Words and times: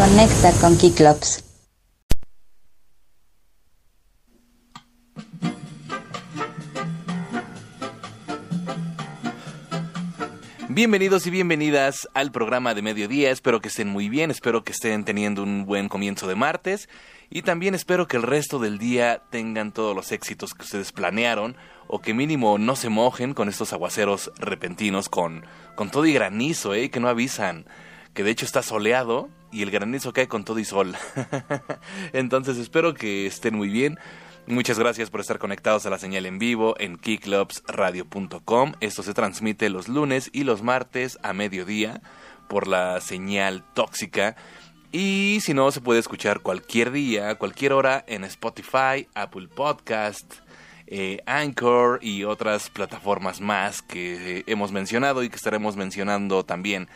Conecta 0.00 0.50
con 0.62 0.78
Kiklops. 0.78 1.44
Bienvenidos 10.70 11.26
y 11.26 11.30
bienvenidas 11.30 12.08
al 12.14 12.32
programa 12.32 12.72
de 12.72 12.80
mediodía. 12.80 13.30
Espero 13.30 13.60
que 13.60 13.68
estén 13.68 13.88
muy 13.88 14.08
bien, 14.08 14.30
espero 14.30 14.64
que 14.64 14.72
estén 14.72 15.04
teniendo 15.04 15.42
un 15.42 15.66
buen 15.66 15.90
comienzo 15.90 16.26
de 16.26 16.34
martes 16.34 16.88
y 17.28 17.42
también 17.42 17.74
espero 17.74 18.08
que 18.08 18.16
el 18.16 18.22
resto 18.22 18.58
del 18.58 18.78
día 18.78 19.20
tengan 19.28 19.70
todos 19.70 19.94
los 19.94 20.12
éxitos 20.12 20.54
que 20.54 20.62
ustedes 20.62 20.92
planearon 20.92 21.58
o 21.88 22.00
que 22.00 22.14
mínimo 22.14 22.56
no 22.56 22.74
se 22.74 22.88
mojen 22.88 23.34
con 23.34 23.50
estos 23.50 23.74
aguaceros 23.74 24.32
repentinos 24.38 25.10
con, 25.10 25.44
con 25.74 25.90
todo 25.90 26.06
y 26.06 26.14
granizo, 26.14 26.72
¿eh? 26.72 26.88
que 26.88 27.00
no 27.00 27.08
avisan, 27.10 27.66
que 28.14 28.24
de 28.24 28.30
hecho 28.30 28.44
está 28.44 28.62
soleado 28.62 29.28
y 29.52 29.62
el 29.62 29.70
granizo 29.70 30.12
cae 30.12 30.28
con 30.28 30.44
todo 30.44 30.58
y 30.58 30.64
sol. 30.64 30.96
Entonces 32.12 32.56
espero 32.58 32.94
que 32.94 33.26
estén 33.26 33.56
muy 33.56 33.68
bien. 33.68 33.98
Muchas 34.46 34.78
gracias 34.78 35.10
por 35.10 35.20
estar 35.20 35.38
conectados 35.38 35.86
a 35.86 35.90
la 35.90 35.98
señal 35.98 36.26
en 36.26 36.38
vivo 36.38 36.74
en 36.78 36.96
keyclubsradio.com. 36.96 38.72
Esto 38.80 39.02
se 39.02 39.14
transmite 39.14 39.70
los 39.70 39.88
lunes 39.88 40.30
y 40.32 40.44
los 40.44 40.62
martes 40.62 41.18
a 41.22 41.32
mediodía 41.32 42.02
por 42.48 42.66
la 42.66 43.00
señal 43.00 43.64
tóxica. 43.74 44.36
Y 44.92 45.38
si 45.42 45.54
no, 45.54 45.70
se 45.70 45.80
puede 45.80 46.00
escuchar 46.00 46.40
cualquier 46.40 46.90
día, 46.90 47.36
cualquier 47.36 47.72
hora 47.74 48.04
en 48.08 48.24
Spotify, 48.24 49.06
Apple 49.14 49.46
Podcast, 49.46 50.34
eh, 50.88 51.22
Anchor 51.26 52.00
y 52.02 52.24
otras 52.24 52.70
plataformas 52.70 53.40
más 53.40 53.82
que 53.82 54.42
hemos 54.48 54.72
mencionado 54.72 55.22
y 55.22 55.28
que 55.28 55.36
estaremos 55.36 55.76
mencionando 55.76 56.44
también 56.44 56.88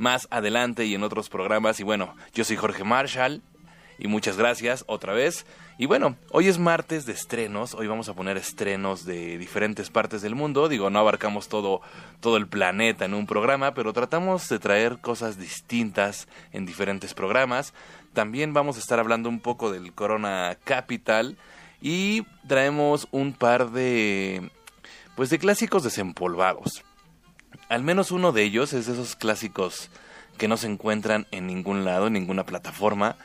más 0.00 0.26
adelante 0.30 0.86
y 0.86 0.94
en 0.94 1.02
otros 1.02 1.28
programas. 1.28 1.78
Y 1.78 1.84
bueno, 1.84 2.16
yo 2.34 2.42
soy 2.42 2.56
Jorge 2.56 2.84
Marshall 2.84 3.42
y 3.98 4.08
muchas 4.08 4.38
gracias 4.38 4.82
otra 4.86 5.12
vez. 5.12 5.44
Y 5.76 5.86
bueno, 5.86 6.16
hoy 6.30 6.48
es 6.48 6.58
martes 6.58 7.04
de 7.06 7.12
estrenos, 7.12 7.74
hoy 7.74 7.86
vamos 7.86 8.08
a 8.08 8.14
poner 8.14 8.36
estrenos 8.36 9.04
de 9.04 9.38
diferentes 9.38 9.90
partes 9.90 10.22
del 10.22 10.34
mundo, 10.34 10.68
digo, 10.68 10.90
no 10.90 10.98
abarcamos 10.98 11.48
todo, 11.48 11.80
todo 12.20 12.36
el 12.36 12.48
planeta 12.48 13.04
en 13.04 13.14
un 13.14 13.26
programa, 13.26 13.72
pero 13.72 13.92
tratamos 13.92 14.48
de 14.48 14.58
traer 14.58 14.98
cosas 15.00 15.38
distintas 15.38 16.28
en 16.52 16.66
diferentes 16.66 17.14
programas. 17.14 17.72
También 18.14 18.52
vamos 18.52 18.76
a 18.76 18.80
estar 18.80 18.98
hablando 18.98 19.28
un 19.28 19.40
poco 19.40 19.70
del 19.70 19.92
Corona 19.92 20.56
Capital 20.64 21.36
y 21.80 22.22
traemos 22.46 23.06
un 23.10 23.32
par 23.32 23.70
de, 23.70 24.50
pues 25.14 25.30
de 25.30 25.38
clásicos 25.38 25.82
desempolvados. 25.82 26.84
Al 27.70 27.82
menos 27.82 28.10
uno 28.10 28.32
de 28.32 28.42
ellos 28.42 28.74
es 28.74 28.84
de 28.84 28.92
esos 28.92 29.16
clásicos 29.16 29.88
que 30.36 30.48
no 30.48 30.58
se 30.58 30.66
encuentran 30.66 31.26
en 31.30 31.46
ningún 31.46 31.86
lado, 31.86 32.08
en 32.08 32.12
ninguna 32.12 32.44
plataforma 32.44 33.16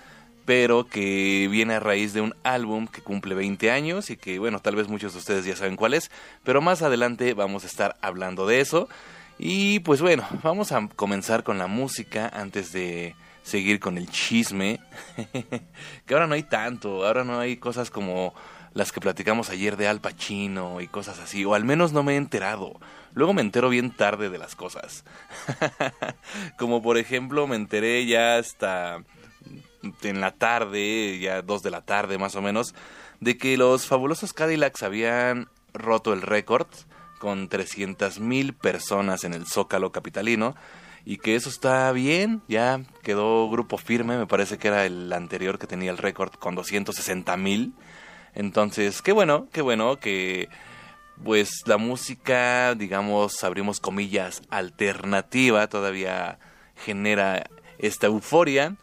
pero 0.45 0.87
que 0.87 1.47
viene 1.49 1.73
a 1.73 1.79
raíz 1.79 2.13
de 2.13 2.21
un 2.21 2.35
álbum 2.43 2.87
que 2.87 3.01
cumple 3.01 3.35
20 3.35 3.71
años 3.71 4.09
y 4.11 4.17
que, 4.17 4.39
bueno, 4.39 4.59
tal 4.59 4.75
vez 4.75 4.87
muchos 4.87 5.13
de 5.13 5.19
ustedes 5.19 5.45
ya 5.45 5.55
saben 5.55 5.75
cuál 5.75 5.95
es, 5.95 6.11
pero 6.43 6.61
más 6.61 6.83
adelante 6.83 7.33
vamos 7.33 7.63
a 7.63 7.67
estar 7.67 7.97
hablando 8.01 8.45
de 8.45 8.61
eso. 8.61 8.87
Y 9.37 9.79
pues 9.79 10.01
bueno, 10.01 10.25
vamos 10.43 10.71
a 10.71 10.87
comenzar 10.95 11.43
con 11.43 11.57
la 11.57 11.67
música 11.67 12.29
antes 12.33 12.71
de 12.71 13.15
seguir 13.43 13.79
con 13.79 13.97
el 13.97 14.09
chisme, 14.09 14.79
que 16.05 16.13
ahora 16.13 16.27
no 16.27 16.35
hay 16.35 16.43
tanto, 16.43 17.05
ahora 17.05 17.23
no 17.23 17.39
hay 17.39 17.57
cosas 17.57 17.89
como 17.89 18.33
las 18.75 18.91
que 18.91 18.99
platicamos 18.99 19.49
ayer 19.49 19.77
de 19.77 19.87
Al 19.87 20.01
Pacino 20.01 20.81
y 20.81 20.87
cosas 20.87 21.19
así, 21.19 21.45
o 21.45 21.55
al 21.55 21.63
menos 21.63 21.93
no 21.93 22.03
me 22.03 22.13
he 22.13 22.17
enterado. 22.17 22.77
Luego 23.13 23.33
me 23.33 23.41
entero 23.41 23.69
bien 23.69 23.89
tarde 23.89 24.29
de 24.29 24.37
las 24.37 24.55
cosas. 24.55 25.05
como 26.57 26.83
por 26.83 26.97
ejemplo 26.97 27.47
me 27.47 27.55
enteré 27.55 28.05
ya 28.05 28.37
hasta 28.37 29.01
en 30.03 30.19
la 30.19 30.31
tarde, 30.31 31.17
ya 31.19 31.41
dos 31.41 31.63
de 31.63 31.71
la 31.71 31.81
tarde 31.81 32.17
más 32.17 32.35
o 32.35 32.41
menos, 32.41 32.75
de 33.21 33.37
que 33.37 33.55
los 33.55 33.85
fabulosos 33.85 34.33
Cadillacs 34.33 34.83
habían 34.83 35.47
roto 35.73 36.11
el 36.11 36.21
récord 36.21 36.67
con 37.17 37.49
300.000 37.49 38.53
personas 38.57 39.23
en 39.23 39.33
el 39.33 39.47
Zócalo 39.47 39.93
capitalino 39.93 40.53
y 41.05 41.17
que 41.17 41.35
eso 41.35 41.47
está 41.47 41.89
bien, 41.93 42.41
ya 42.49 42.81
quedó 43.03 43.49
grupo 43.49 43.77
firme, 43.77 44.17
me 44.17 44.27
parece 44.27 44.57
que 44.57 44.67
era 44.67 44.85
el 44.85 45.13
anterior 45.13 45.59
que 45.59 45.67
tenía 45.67 45.91
el 45.91 45.97
récord 45.97 46.33
con 46.33 46.57
260.000. 46.57 47.71
Entonces, 48.35 49.01
qué 49.01 49.11
bueno, 49.11 49.47
qué 49.51 49.61
bueno 49.61 49.97
que 49.99 50.49
pues 51.23 51.63
la 51.65 51.77
música, 51.77 52.75
digamos, 52.75 53.43
abrimos 53.43 53.79
comillas, 53.79 54.41
alternativa 54.49 55.67
todavía 55.67 56.39
genera 56.75 57.49
esta 57.79 58.07
euforia 58.07 58.75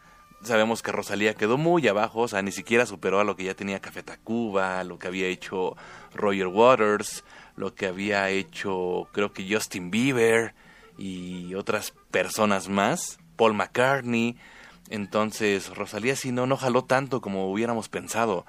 sabemos 0.43 0.81
que 0.81 0.91
Rosalía 0.91 1.33
quedó 1.33 1.57
muy 1.57 1.87
abajo, 1.87 2.21
o 2.21 2.27
sea, 2.27 2.41
ni 2.41 2.51
siquiera 2.51 2.85
superó 2.85 3.19
a 3.19 3.23
lo 3.23 3.35
que 3.35 3.45
ya 3.45 3.53
tenía 3.53 3.79
Café 3.79 4.03
Tacuba, 4.03 4.83
lo 4.83 4.99
que 4.99 5.07
había 5.07 5.27
hecho 5.27 5.75
Roger 6.13 6.47
Waters, 6.47 7.23
lo 7.55 7.73
que 7.73 7.87
había 7.87 8.29
hecho 8.29 9.07
creo 9.13 9.33
que 9.33 9.47
Justin 9.49 9.91
Bieber 9.91 10.53
y 10.97 11.55
otras 11.55 11.93
personas 12.11 12.67
más, 12.69 13.19
Paul 13.35 13.53
McCartney. 13.53 14.37
Entonces, 14.89 15.75
Rosalía 15.75 16.15
sí 16.15 16.31
no, 16.31 16.45
no 16.45 16.57
jaló 16.57 16.83
tanto 16.83 17.21
como 17.21 17.51
hubiéramos 17.51 17.89
pensado. 17.89 18.45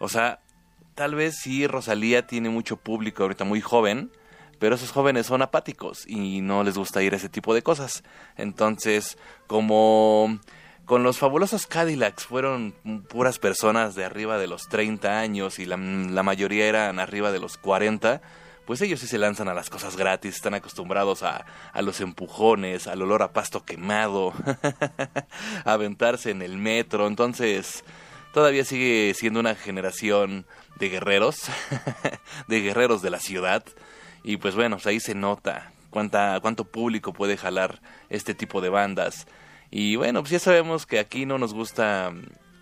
O 0.00 0.08
sea, 0.08 0.40
tal 0.94 1.14
vez 1.14 1.36
sí 1.36 1.66
Rosalía 1.66 2.26
tiene 2.26 2.48
mucho 2.48 2.78
público 2.78 3.22
ahorita 3.22 3.44
muy 3.44 3.60
joven, 3.60 4.10
pero 4.58 4.74
esos 4.74 4.90
jóvenes 4.92 5.26
son 5.26 5.42
apáticos 5.42 6.06
y 6.06 6.40
no 6.40 6.64
les 6.64 6.76
gusta 6.76 7.02
ir 7.02 7.12
a 7.12 7.18
ese 7.18 7.28
tipo 7.28 7.54
de 7.54 7.62
cosas. 7.62 8.02
Entonces, 8.36 9.18
como 9.46 10.40
con 10.86 11.02
los 11.02 11.18
fabulosos 11.18 11.66
Cadillacs 11.66 12.24
fueron 12.24 12.74
puras 13.08 13.38
personas 13.38 13.94
de 13.94 14.04
arriba 14.06 14.38
de 14.38 14.46
los 14.46 14.62
30 14.68 15.20
años 15.20 15.58
y 15.58 15.66
la, 15.66 15.76
mayoría 15.76 16.66
eran 16.66 16.98
arriba 16.98 17.30
de 17.30 17.38
los 17.38 17.58
40, 17.58 18.22
pues 18.64 18.80
ellos 18.80 19.00
sí 19.00 19.06
se 19.06 19.18
lanzan 19.18 19.48
a 19.48 19.54
las 19.54 19.68
cosas 19.68 19.96
gratis, 19.96 20.36
están 20.36 20.54
acostumbrados 20.54 21.22
a, 21.22 21.44
a 21.72 21.82
los 21.82 22.00
empujones, 22.00 22.86
al 22.86 23.02
olor 23.02 23.22
a 23.22 23.34
pasto 23.34 23.64
quemado, 23.64 24.32
a 25.64 25.72
aventarse 25.72 26.30
en 26.30 26.40
el 26.40 26.56
metro, 26.56 27.06
entonces 27.06 27.84
todavía 28.32 28.64
sigue 28.64 29.12
siendo 29.14 29.40
una 29.40 29.54
generación 29.54 30.46
de 30.78 30.88
guerreros, 30.88 31.44
de 32.48 32.60
guerreros 32.60 33.02
de 33.02 33.10
la 33.10 33.20
ciudad, 33.20 33.64
y 34.22 34.36
pues 34.36 34.54
bueno, 34.54 34.78
ahí 34.84 35.00
se 35.00 35.14
nota 35.14 35.72
cuánta, 35.90 36.38
cuánto 36.40 36.64
público 36.64 37.12
puede 37.12 37.36
jalar 37.36 37.80
este 38.08 38.34
tipo 38.34 38.60
de 38.60 38.68
bandas. 38.68 39.26
Y 39.70 39.96
bueno, 39.96 40.20
pues 40.20 40.32
ya 40.32 40.38
sabemos 40.38 40.86
que 40.86 40.98
aquí 40.98 41.26
no 41.26 41.38
nos 41.38 41.54
gusta 41.54 42.12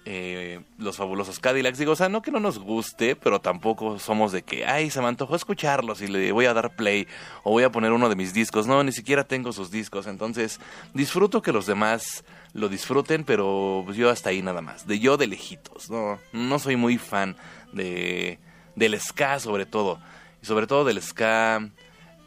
eh, 0.04 0.60
los 0.78 0.96
fabulosos 0.96 1.38
Cadillacs. 1.38 1.78
Digo, 1.78 1.92
o 1.92 1.96
sea, 1.96 2.08
no 2.08 2.22
que 2.22 2.30
no 2.30 2.40
nos 2.40 2.58
guste, 2.58 3.14
pero 3.14 3.40
tampoco 3.40 3.98
somos 3.98 4.32
de 4.32 4.42
que, 4.42 4.64
ay, 4.64 4.88
se 4.88 5.00
me 5.00 5.06
antojó 5.06 5.36
escucharlos 5.36 6.00
y 6.00 6.08
le 6.08 6.32
voy 6.32 6.46
a 6.46 6.54
dar 6.54 6.76
play 6.76 7.06
o 7.44 7.50
voy 7.50 7.64
a 7.64 7.70
poner 7.70 7.92
uno 7.92 8.08
de 8.08 8.16
mis 8.16 8.32
discos. 8.32 8.66
No, 8.66 8.82
ni 8.82 8.92
siquiera 8.92 9.24
tengo 9.24 9.52
sus 9.52 9.70
discos. 9.70 10.06
Entonces, 10.06 10.60
disfruto 10.94 11.42
que 11.42 11.52
los 11.52 11.66
demás 11.66 12.24
lo 12.52 12.68
disfruten, 12.68 13.24
pero 13.24 13.82
pues 13.84 13.96
yo 13.96 14.10
hasta 14.10 14.30
ahí 14.30 14.42
nada 14.42 14.62
más. 14.62 14.86
De 14.86 14.98
yo 14.98 15.16
de 15.16 15.26
lejitos. 15.26 15.90
No, 15.90 16.18
no 16.32 16.58
soy 16.58 16.76
muy 16.76 16.98
fan 16.98 17.36
de 17.72 18.38
del 18.76 18.98
ska 19.00 19.40
sobre 19.40 19.66
todo. 19.66 20.00
Y 20.42 20.46
sobre 20.46 20.66
todo 20.66 20.84
del 20.84 21.02
ska 21.02 21.68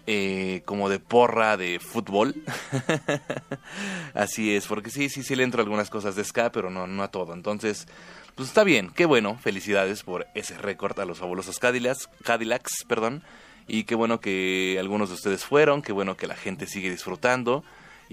eh, 0.08 0.64
como 0.66 0.90
de 0.90 1.00
porra 1.00 1.58
de 1.58 1.80
fútbol. 1.80 2.36
Así 4.14 4.56
es, 4.56 4.68
porque 4.68 4.90
sí, 4.90 5.10
sí, 5.10 5.24
sí 5.24 5.36
le 5.36 5.44
entro 5.44 5.62
algunas 5.62 5.90
cosas 5.90 6.16
de 6.16 6.24
ska, 6.24 6.52
pero 6.52 6.70
no, 6.70 6.88
no 6.88 7.04
a 7.04 7.10
todo. 7.10 7.34
Entonces, 7.34 7.88
pues 8.36 8.50
está 8.50 8.64
bien, 8.64 8.92
qué 8.96 9.06
bueno, 9.06 9.38
felicidades 9.38 10.04
por 10.04 10.28
ese 10.34 10.58
récord 10.58 11.00
a 11.00 11.06
los 11.06 11.20
fabulosos 11.20 11.60
Cadillacs, 11.60 12.10
Cadillacs, 12.24 12.86
perdón. 12.88 13.24
Y 13.68 13.84
qué 13.84 13.96
bueno 13.96 14.20
que 14.20 14.78
algunos 14.80 15.10
de 15.10 15.16
ustedes 15.16 15.46
fueron, 15.46 15.82
qué 15.82 15.92
bueno 15.92 16.18
que 16.18 16.28
la 16.28 16.36
gente 16.36 16.66
sigue 16.66 16.90
disfrutando. 16.90 17.64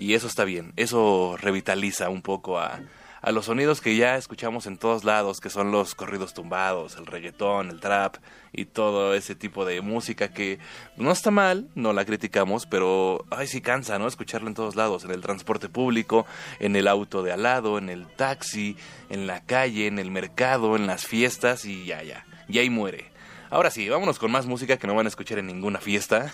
Y 0.00 0.14
eso 0.14 0.28
está 0.28 0.44
bien, 0.44 0.72
eso 0.76 1.36
revitaliza 1.40 2.08
un 2.08 2.22
poco 2.22 2.60
a, 2.60 2.78
a 3.20 3.32
los 3.32 3.46
sonidos 3.46 3.80
que 3.80 3.96
ya 3.96 4.16
escuchamos 4.16 4.66
en 4.66 4.78
todos 4.78 5.02
lados, 5.02 5.40
que 5.40 5.50
son 5.50 5.72
los 5.72 5.96
corridos 5.96 6.34
tumbados, 6.34 6.96
el 6.96 7.04
reggaetón, 7.04 7.68
el 7.70 7.80
trap 7.80 8.14
y 8.52 8.66
todo 8.66 9.12
ese 9.14 9.34
tipo 9.34 9.64
de 9.64 9.80
música 9.80 10.28
que 10.28 10.60
no 10.96 11.10
está 11.10 11.32
mal, 11.32 11.68
no 11.74 11.92
la 11.92 12.04
criticamos, 12.04 12.66
pero 12.66 13.24
ay 13.30 13.48
sí 13.48 13.60
cansa, 13.60 13.98
¿no? 13.98 14.06
Escucharlo 14.06 14.46
en 14.46 14.54
todos 14.54 14.76
lados, 14.76 15.04
en 15.04 15.10
el 15.10 15.20
transporte 15.20 15.68
público, 15.68 16.26
en 16.60 16.76
el 16.76 16.86
auto 16.86 17.24
de 17.24 17.32
al 17.32 17.42
lado, 17.42 17.76
en 17.76 17.88
el 17.88 18.06
taxi, 18.06 18.76
en 19.10 19.26
la 19.26 19.44
calle, 19.44 19.88
en 19.88 19.98
el 19.98 20.12
mercado, 20.12 20.76
en 20.76 20.86
las 20.86 21.06
fiestas 21.06 21.64
y 21.64 21.86
ya, 21.86 22.04
ya, 22.04 22.24
y 22.46 22.58
ahí 22.60 22.70
muere. 22.70 23.07
Ahora 23.50 23.70
sí, 23.70 23.88
vámonos 23.88 24.18
con 24.18 24.30
más 24.30 24.44
música 24.44 24.76
que 24.76 24.86
no 24.86 24.94
van 24.94 25.06
a 25.06 25.08
escuchar 25.08 25.38
en 25.38 25.46
ninguna 25.46 25.80
fiesta. 25.80 26.30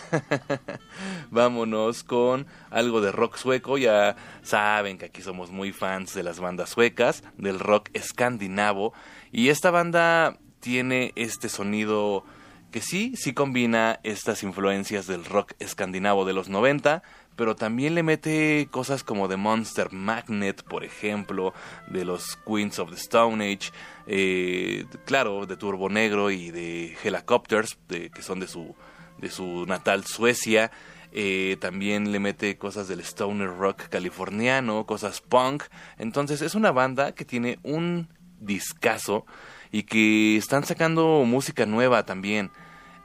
vámonos 1.31 2.03
con 2.03 2.47
algo 2.71 3.01
de 3.01 3.13
rock 3.13 3.37
sueco. 3.37 3.79
Ya 3.79 4.17
saben 4.43 4.99
que 4.99 5.05
aquí 5.07 5.23
somos 5.23 5.53
muy 5.53 5.73
fans 5.73 6.13
de 6.15 6.25
las 6.25 6.41
bandas 6.41 6.71
suecas, 6.71 7.23
del 7.37 7.61
rock 7.61 7.91
escandinavo. 7.93 8.95
Y 9.31 9.51
esta 9.51 9.71
banda 9.71 10.39
tiene 10.59 11.13
este 11.15 11.49
sonido 11.49 12.25
que 12.73 12.81
sí, 12.81 13.13
sí 13.15 13.33
combina 13.33 14.01
estas 14.03 14.43
influencias 14.43 15.07
del 15.07 15.25
rock 15.25 15.53
escandinavo 15.61 16.25
de 16.25 16.33
los 16.33 16.49
90, 16.49 17.05
pero 17.37 17.55
también 17.55 17.95
le 17.95 18.03
mete 18.03 18.67
cosas 18.73 19.05
como 19.05 19.29
The 19.29 19.37
Monster 19.37 19.93
Magnet, 19.93 20.65
por 20.65 20.83
ejemplo, 20.83 21.55
de 21.87 22.05
los 22.05 22.37
Queens 22.45 22.81
of 22.81 22.91
the 22.91 22.97
Stone 22.97 23.45
Age, 23.45 23.71
eh, 24.07 24.85
claro, 25.05 25.47
de 25.47 25.57
Turbo 25.57 25.89
Negro 25.89 26.31
y 26.31 26.51
de 26.51 26.97
Helicopters, 27.03 27.79
que 27.89 28.23
son 28.23 28.41
de 28.41 28.49
su, 28.49 28.75
de 29.19 29.31
su 29.31 29.67
natal 29.67 30.05
Suecia. 30.05 30.71
Eh, 31.17 31.57
también 31.61 32.11
le 32.11 32.19
mete 32.19 32.59
cosas 32.59 32.89
del 32.89 32.99
stoner 33.01 33.49
rock 33.49 33.89
californiano, 33.89 34.85
cosas 34.85 35.21
punk. 35.21 35.63
Entonces 35.97 36.43
es 36.43 36.57
una 36.57 36.73
banda 36.73 37.15
que 37.15 37.25
tiene 37.25 37.59
un 37.63 38.09
discazo 38.41 39.25
y 39.71 39.85
que 39.85 40.37
están 40.37 40.65
sacando 40.65 41.25
música 41.25 41.67
nueva 41.67 42.05
también. 42.05 42.51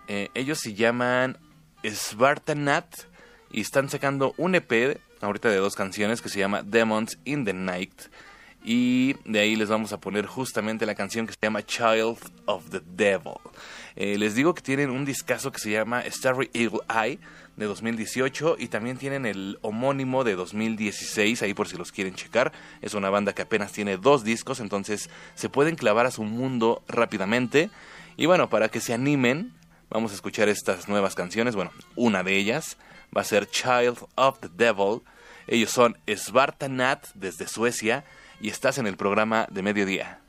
Eh, 0.07 0.30
ellos 0.34 0.60
se 0.60 0.74
llaman 0.74 1.38
Svartanat 1.84 2.95
y 3.52 3.62
están 3.62 3.90
sacando 3.90 4.34
un 4.38 4.56
EP 4.56 5.00
ahorita 5.22 5.50
de 5.50 5.57
dos 5.57 5.75
canciones 5.75 6.22
que 6.22 6.30
se 6.30 6.40
llama 6.40 6.63
Demons 6.63 7.19
in 7.25 7.45
the 7.45 7.54
Night. 7.54 7.94
Y 8.64 9.16
de 9.26 9.40
ahí 9.40 9.56
les 9.56 9.70
vamos 9.70 9.94
a 9.94 10.00
poner 10.00 10.26
justamente 10.26 10.86
la 10.86 10.96
canción 10.96 11.26
que 11.26 11.34
se 11.34 11.40
llama 11.42 11.66
Child 11.66 12.18
of 12.46 12.70
the 12.70 12.82
Devil. 12.86 13.36
Eh, 13.96 14.18
les 14.18 14.36
digo 14.36 14.54
que 14.54 14.62
tienen 14.62 14.90
un 14.90 15.06
discazo 15.06 15.52
que 15.52 15.60
se 15.60 15.72
llama 15.72 16.04
Starry 16.10 16.50
Eagle 16.54 16.82
Eye 16.90 17.20
de 17.56 17.66
2018 17.66 18.56
y 18.60 18.68
también 18.68 18.98
tienen 18.98 19.26
el 19.26 19.60
homónimo 19.62 20.24
de 20.24 20.36
2016, 20.36 21.42
ahí 21.42 21.54
por 21.54 21.68
si 21.68 21.78
los 21.78 21.92
quieren 21.92 22.16
checar. 22.16 22.52
Es 22.82 22.94
una 22.94 23.10
banda 23.10 23.34
que 23.34 23.42
apenas 23.42 23.72
tiene 23.72 23.98
dos 23.98 24.24
discos, 24.24 24.60
entonces 24.60 25.10
se 25.36 25.50
pueden 25.50 25.76
clavar 25.76 26.06
a 26.06 26.12
su 26.12 26.24
mundo 26.24 26.84
rápidamente. 26.88 27.70
Y 28.18 28.26
bueno, 28.26 28.50
para 28.50 28.70
que 28.70 28.80
se 28.82 28.94
animen, 28.94 29.54
vamos 29.90 30.12
a 30.12 30.16
escuchar 30.16 30.50
estas 30.50 30.88
nuevas 30.88 31.16
canciones. 31.16 31.56
Bueno, 31.56 31.72
una 31.96 32.24
de 32.24 32.38
ellas 32.38 32.78
va 33.16 33.22
a 33.22 33.26
ser 33.26 33.50
Child 33.50 33.98
of 34.16 34.40
the 34.40 34.50
Devil. 34.54 35.02
Ellos 35.48 35.72
son 35.72 35.98
Svartanat 36.08 37.08
desde 37.14 37.48
Suecia 37.48 38.06
y 38.42 38.50
estás 38.50 38.78
en 38.78 38.88
el 38.88 38.98
programa 38.98 39.48
de 39.52 39.62
mediodía. 39.62 40.20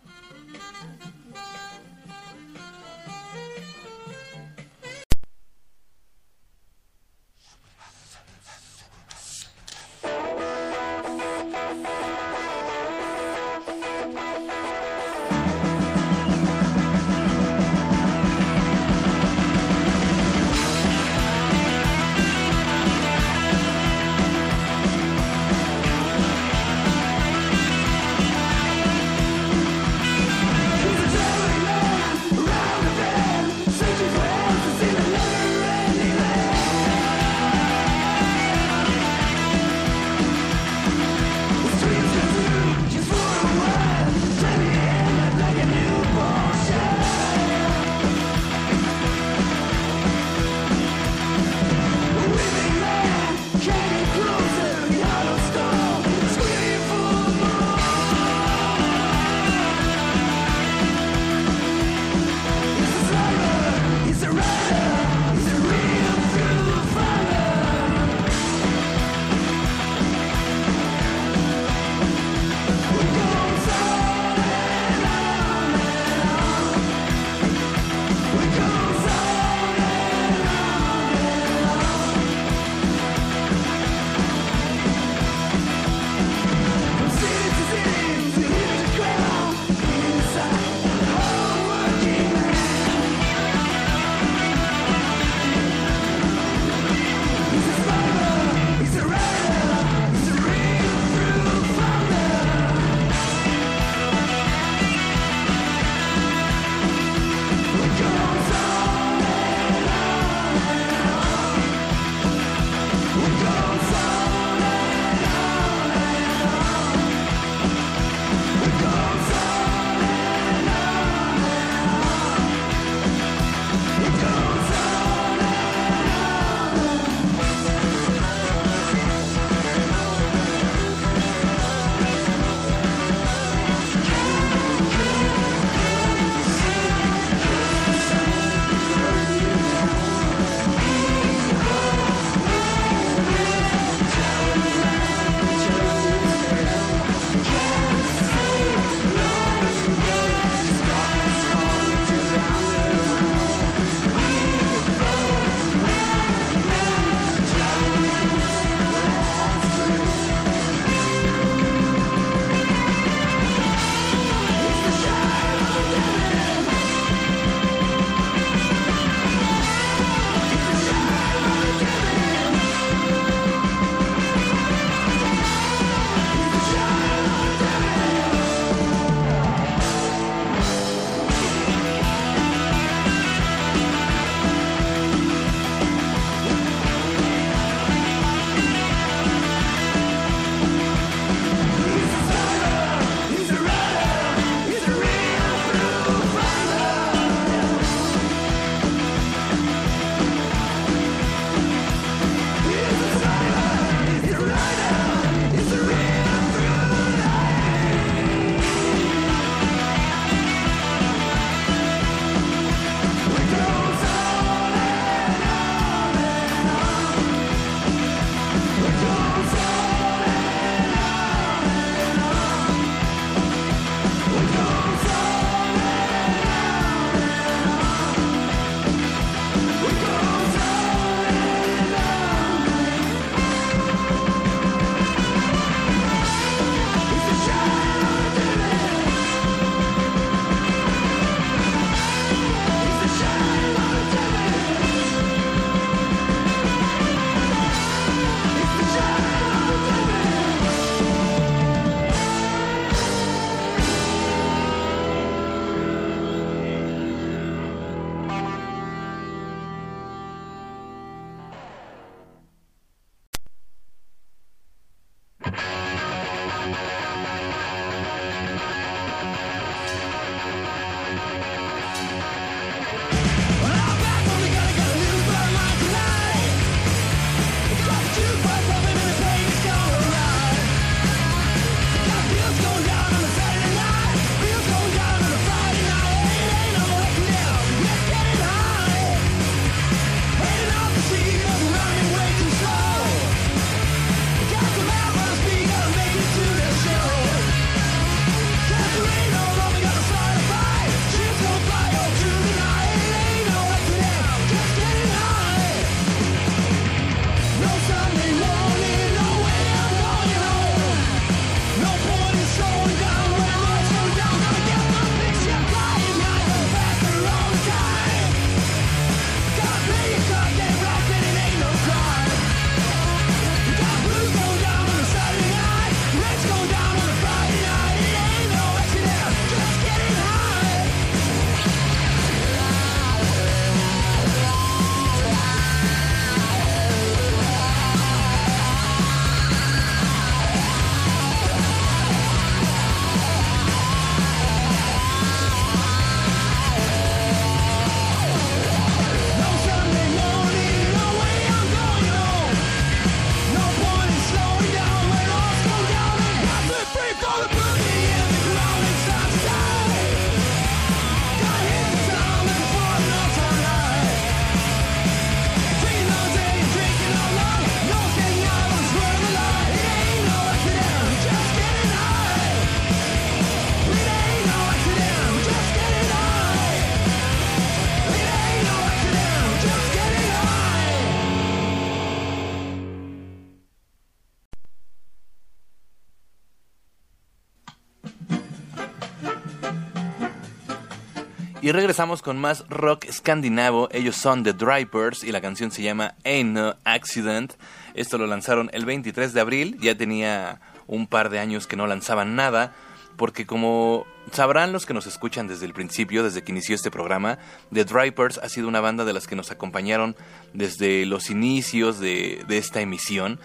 Y 391.71 391.73
regresamos 391.73 392.21
con 392.21 392.37
más 392.37 392.65
rock 392.69 393.05
escandinavo. 393.05 393.89
Ellos 393.93 394.17
son 394.17 394.43
The 394.43 394.55
Drivers 394.55 395.23
y 395.23 395.31
la 395.31 395.41
canción 395.41 395.71
se 395.71 395.83
llama 395.83 396.17
Ain't 396.25 396.51
No 396.51 396.75
Accident. 396.83 397.53
Esto 397.95 398.19
lo 398.19 398.27
lanzaron 398.27 398.71
el 398.73 398.85
23 398.85 399.33
de 399.33 399.41
abril. 399.41 399.79
Ya 399.81 399.95
tenía 399.95 400.61
un 400.89 401.07
par 401.07 401.31
de 401.31 401.39
años 401.39 401.69
que 401.69 401.77
no 401.77 401.87
lanzaban 401.87 402.35
nada. 402.35 402.75
Porque 403.17 403.47
como 403.47 404.05
sabrán 404.33 404.73
los 404.73 404.85
que 404.85 404.95
nos 404.95 405.07
escuchan 405.07 405.47
desde 405.47 405.65
el 405.65 405.73
principio, 405.73 406.25
desde 406.25 406.43
que 406.43 406.51
inició 406.51 406.75
este 406.75 406.91
programa, 406.91 407.39
The 407.73 407.85
Drivers 407.85 408.39
ha 408.39 408.49
sido 408.49 408.67
una 408.67 408.81
banda 408.81 409.05
de 409.05 409.13
las 409.13 409.29
que 409.29 409.37
nos 409.37 409.53
acompañaron 409.53 410.17
desde 410.53 411.07
los 411.07 411.31
inicios 411.31 412.01
de, 412.01 412.45
de 412.49 412.59
esta 412.59 412.81
emisión. 412.81 413.39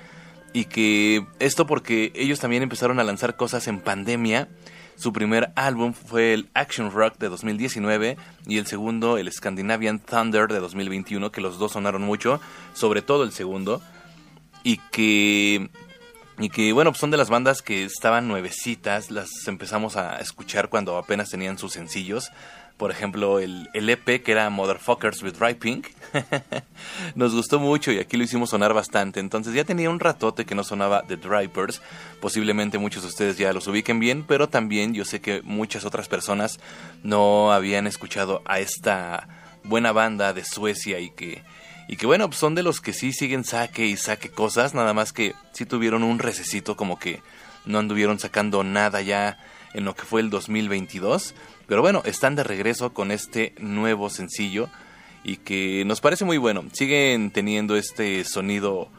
Y 0.51 0.65
que 0.65 1.27
esto 1.37 1.67
porque 1.67 2.11
ellos 2.15 2.39
también 2.39 2.63
empezaron 2.63 2.99
a 2.99 3.03
lanzar 3.03 3.35
cosas 3.35 3.67
en 3.67 3.81
pandemia 3.81 4.47
su 4.95 5.13
primer 5.13 5.51
álbum 5.55 5.93
fue 5.93 6.33
el 6.33 6.49
Action 6.53 6.91
Rock 6.91 7.17
de 7.17 7.29
2019 7.29 8.17
y 8.47 8.57
el 8.57 8.67
segundo 8.67 9.17
el 9.17 9.31
Scandinavian 9.31 9.99
Thunder 9.99 10.47
de 10.47 10.59
2021, 10.59 11.31
que 11.31 11.41
los 11.41 11.59
dos 11.59 11.73
sonaron 11.73 12.01
mucho, 12.01 12.39
sobre 12.73 13.01
todo 13.01 13.23
el 13.23 13.31
segundo, 13.31 13.81
y 14.63 14.77
que 14.91 15.69
y 16.37 16.49
que 16.49 16.73
bueno, 16.73 16.91
pues 16.91 16.99
son 16.99 17.11
de 17.11 17.17
las 17.17 17.29
bandas 17.29 17.61
que 17.61 17.85
estaban 17.85 18.27
nuevecitas, 18.27 19.09
las 19.09 19.29
empezamos 19.47 19.95
a 19.95 20.17
escuchar 20.17 20.69
cuando 20.69 20.97
apenas 20.97 21.29
tenían 21.29 21.57
sus 21.57 21.73
sencillos 21.73 22.31
por 22.77 22.91
ejemplo, 22.91 23.39
el, 23.39 23.69
el 23.73 23.89
EP 23.89 24.21
que 24.21 24.31
era 24.31 24.49
Motherfuckers 24.49 25.23
with 25.23 25.35
Pink. 25.59 25.87
Nos 27.15 27.33
gustó 27.33 27.59
mucho 27.59 27.91
y 27.91 27.99
aquí 27.99 28.17
lo 28.17 28.23
hicimos 28.23 28.49
sonar 28.49 28.73
bastante. 28.73 29.21
Entonces 29.21 29.53
ya 29.53 29.63
tenía 29.63 29.89
un 29.89 29.99
ratote 29.99 30.45
que 30.45 30.55
no 30.55 30.63
sonaba 30.63 31.03
The 31.07 31.15
Drivers. 31.15 31.81
Posiblemente 32.19 32.77
muchos 32.77 33.03
de 33.03 33.09
ustedes 33.09 33.37
ya 33.37 33.53
los 33.53 33.67
ubiquen 33.67 33.99
bien, 33.99 34.25
pero 34.27 34.49
también 34.49 34.93
yo 34.93 35.05
sé 35.05 35.21
que 35.21 35.41
muchas 35.43 35.85
otras 35.85 36.09
personas 36.09 36.59
no 37.03 37.53
habían 37.53 37.87
escuchado 37.87 38.41
a 38.45 38.59
esta 38.59 39.27
buena 39.63 39.93
banda 39.93 40.33
de 40.33 40.43
Suecia 40.43 40.99
y 40.99 41.09
que 41.11 41.43
y 41.87 41.97
que 41.97 42.07
bueno, 42.07 42.27
pues 42.27 42.39
son 42.39 42.55
de 42.55 42.63
los 42.63 42.81
que 42.81 42.93
sí 42.93 43.13
siguen 43.13 43.43
saque 43.43 43.85
y 43.85 43.95
saque 43.95 44.29
cosas, 44.29 44.73
nada 44.73 44.93
más 44.93 45.13
que 45.13 45.35
sí 45.53 45.65
tuvieron 45.65 46.01
un 46.01 46.17
recesito 46.17 46.75
como 46.75 46.97
que 46.97 47.21
no 47.65 47.77
anduvieron 47.77 48.17
sacando 48.19 48.63
nada 48.63 49.01
ya 49.01 49.37
en 49.75 49.85
lo 49.85 49.93
que 49.93 50.03
fue 50.03 50.21
el 50.21 50.29
2022 50.29 51.35
pero 51.67 51.81
bueno, 51.81 52.01
están 52.05 52.35
de 52.35 52.43
regreso 52.43 52.93
con 52.93 53.11
este 53.11 53.55
nuevo 53.59 54.09
sencillo 54.09 54.69
y 55.23 55.37
que 55.37 55.83
nos 55.85 56.01
parece 56.01 56.25
muy 56.25 56.37
bueno. 56.37 56.63
Siguen 56.73 57.31
teniendo 57.31 57.75
este 57.75 58.23
sonido 58.23 58.89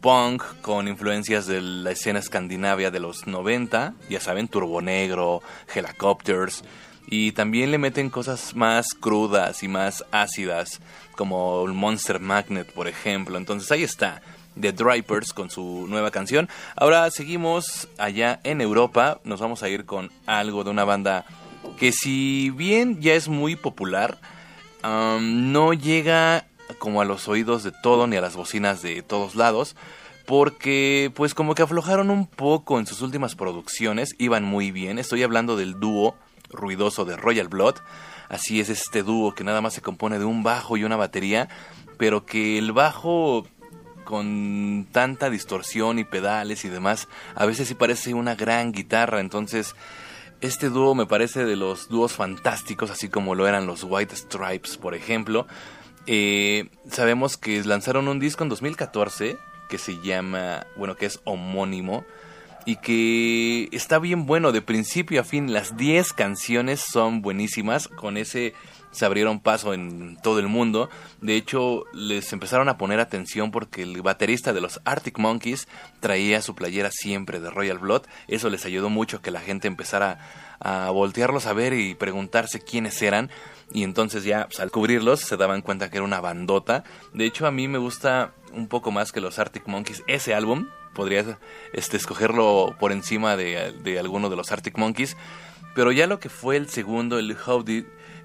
punk 0.00 0.42
con 0.60 0.88
influencias 0.88 1.46
de 1.46 1.60
la 1.60 1.92
escena 1.92 2.18
escandinavia 2.18 2.90
de 2.90 3.00
los 3.00 3.26
90, 3.26 3.94
ya 4.10 4.20
saben, 4.20 4.48
Turbo 4.48 4.82
Negro, 4.82 5.40
Helicopters, 5.72 6.64
y 7.08 7.32
también 7.32 7.70
le 7.70 7.78
meten 7.78 8.10
cosas 8.10 8.56
más 8.56 8.88
crudas 8.92 9.62
y 9.62 9.68
más 9.68 10.04
ácidas, 10.10 10.80
como 11.12 11.64
Monster 11.68 12.18
Magnet, 12.18 12.72
por 12.72 12.88
ejemplo. 12.88 13.38
Entonces 13.38 13.70
ahí 13.70 13.84
está. 13.84 14.22
The 14.60 14.72
Drivers 14.72 15.32
con 15.32 15.50
su 15.50 15.86
nueva 15.88 16.10
canción. 16.10 16.48
Ahora 16.76 17.10
seguimos 17.10 17.88
allá 17.98 18.40
en 18.44 18.60
Europa. 18.60 19.20
Nos 19.24 19.40
vamos 19.40 19.62
a 19.62 19.68
ir 19.68 19.84
con 19.84 20.10
algo 20.26 20.64
de 20.64 20.70
una 20.70 20.84
banda 20.84 21.24
que 21.78 21.92
si 21.92 22.50
bien 22.50 23.00
ya 23.00 23.14
es 23.14 23.28
muy 23.28 23.56
popular, 23.56 24.18
no 24.82 25.72
llega 25.72 26.46
como 26.78 27.00
a 27.00 27.04
los 27.04 27.28
oídos 27.28 27.62
de 27.62 27.72
todo 27.72 28.06
ni 28.06 28.16
a 28.16 28.20
las 28.20 28.36
bocinas 28.36 28.82
de 28.82 29.02
todos 29.02 29.34
lados, 29.34 29.76
porque 30.26 31.12
pues 31.14 31.34
como 31.34 31.54
que 31.54 31.62
aflojaron 31.62 32.10
un 32.10 32.26
poco 32.26 32.78
en 32.78 32.86
sus 32.86 33.02
últimas 33.02 33.34
producciones, 33.34 34.14
iban 34.18 34.44
muy 34.44 34.72
bien, 34.72 34.98
estoy 34.98 35.22
hablando 35.22 35.56
del 35.56 35.78
dúo 35.78 36.16
ruidoso 36.50 37.04
de 37.04 37.16
Royal 37.16 37.48
Blood, 37.48 37.76
así 38.28 38.60
es 38.60 38.68
este 38.68 39.02
dúo 39.02 39.34
que 39.34 39.44
nada 39.44 39.60
más 39.60 39.74
se 39.74 39.82
compone 39.82 40.18
de 40.18 40.24
un 40.24 40.42
bajo 40.42 40.76
y 40.76 40.84
una 40.84 40.96
batería, 40.96 41.48
pero 41.98 42.26
que 42.26 42.58
el 42.58 42.72
bajo 42.72 43.46
con 44.06 44.86
tanta 44.92 45.28
distorsión 45.28 45.98
y 45.98 46.04
pedales 46.04 46.64
y 46.64 46.70
demás, 46.70 47.08
a 47.34 47.44
veces 47.44 47.68
sí 47.68 47.74
parece 47.74 48.14
una 48.14 48.34
gran 48.34 48.72
guitarra, 48.72 49.20
entonces 49.20 49.74
este 50.40 50.70
dúo 50.70 50.94
me 50.94 51.06
parece 51.06 51.44
de 51.44 51.56
los 51.56 51.88
dúos 51.88 52.12
fantásticos, 52.12 52.90
así 52.90 53.10
como 53.10 53.34
lo 53.34 53.46
eran 53.46 53.66
los 53.66 53.84
White 53.84 54.16
Stripes, 54.16 54.78
por 54.78 54.94
ejemplo. 54.94 55.46
Eh, 56.06 56.70
sabemos 56.90 57.36
que 57.36 57.62
lanzaron 57.64 58.08
un 58.08 58.20
disco 58.20 58.44
en 58.44 58.48
2014 58.48 59.36
que 59.68 59.78
se 59.78 60.00
llama, 60.00 60.66
bueno, 60.76 60.94
que 60.94 61.06
es 61.06 61.20
homónimo 61.24 62.04
y 62.64 62.76
que 62.76 63.68
está 63.72 63.98
bien 63.98 64.26
bueno 64.26 64.52
de 64.52 64.62
principio 64.62 65.20
a 65.20 65.24
fin. 65.24 65.52
Las 65.52 65.76
10 65.76 66.12
canciones 66.12 66.80
son 66.80 67.22
buenísimas 67.22 67.88
con 67.88 68.16
ese 68.16 68.54
se 68.96 69.04
abrieron 69.04 69.40
paso 69.40 69.74
en 69.74 70.18
todo 70.22 70.38
el 70.38 70.48
mundo. 70.48 70.88
De 71.20 71.36
hecho, 71.36 71.84
les 71.92 72.32
empezaron 72.32 72.68
a 72.68 72.78
poner 72.78 72.98
atención 72.98 73.50
porque 73.50 73.82
el 73.82 74.02
baterista 74.02 74.52
de 74.52 74.60
los 74.60 74.80
Arctic 74.84 75.18
Monkeys 75.18 75.68
traía 76.00 76.42
su 76.42 76.54
playera 76.54 76.90
siempre 76.90 77.40
de 77.40 77.50
Royal 77.50 77.78
Blood. 77.78 78.02
Eso 78.28 78.50
les 78.50 78.64
ayudó 78.64 78.90
mucho 78.90 79.22
que 79.22 79.30
la 79.30 79.40
gente 79.40 79.68
empezara 79.68 80.18
a 80.60 80.90
voltearlos 80.90 81.46
a 81.46 81.52
ver 81.52 81.74
y 81.74 81.94
preguntarse 81.94 82.60
quiénes 82.60 83.00
eran. 83.02 83.30
Y 83.72 83.82
entonces 83.82 84.24
ya 84.24 84.46
pues, 84.46 84.60
al 84.60 84.70
cubrirlos 84.70 85.20
se 85.20 85.36
daban 85.36 85.62
cuenta 85.62 85.90
que 85.90 85.98
era 85.98 86.04
una 86.04 86.20
bandota. 86.20 86.84
De 87.12 87.24
hecho, 87.24 87.46
a 87.46 87.50
mí 87.50 87.68
me 87.68 87.78
gusta 87.78 88.32
un 88.52 88.68
poco 88.68 88.90
más 88.90 89.12
que 89.12 89.20
los 89.20 89.38
Arctic 89.38 89.66
Monkeys 89.66 90.02
ese 90.06 90.34
álbum. 90.34 90.68
Podría 90.94 91.38
este, 91.72 91.96
escogerlo 91.96 92.74
por 92.78 92.92
encima 92.92 93.36
de, 93.36 93.98
alguno 93.98 94.30
de 94.30 94.36
los 94.36 94.50
Arctic 94.52 94.78
Monkeys. 94.78 95.16
Pero 95.74 95.92
ya 95.92 96.06
lo 96.06 96.20
que 96.20 96.30
fue 96.30 96.56
el 96.56 96.70
segundo, 96.70 97.18
el 97.18 97.36
How 97.46 97.62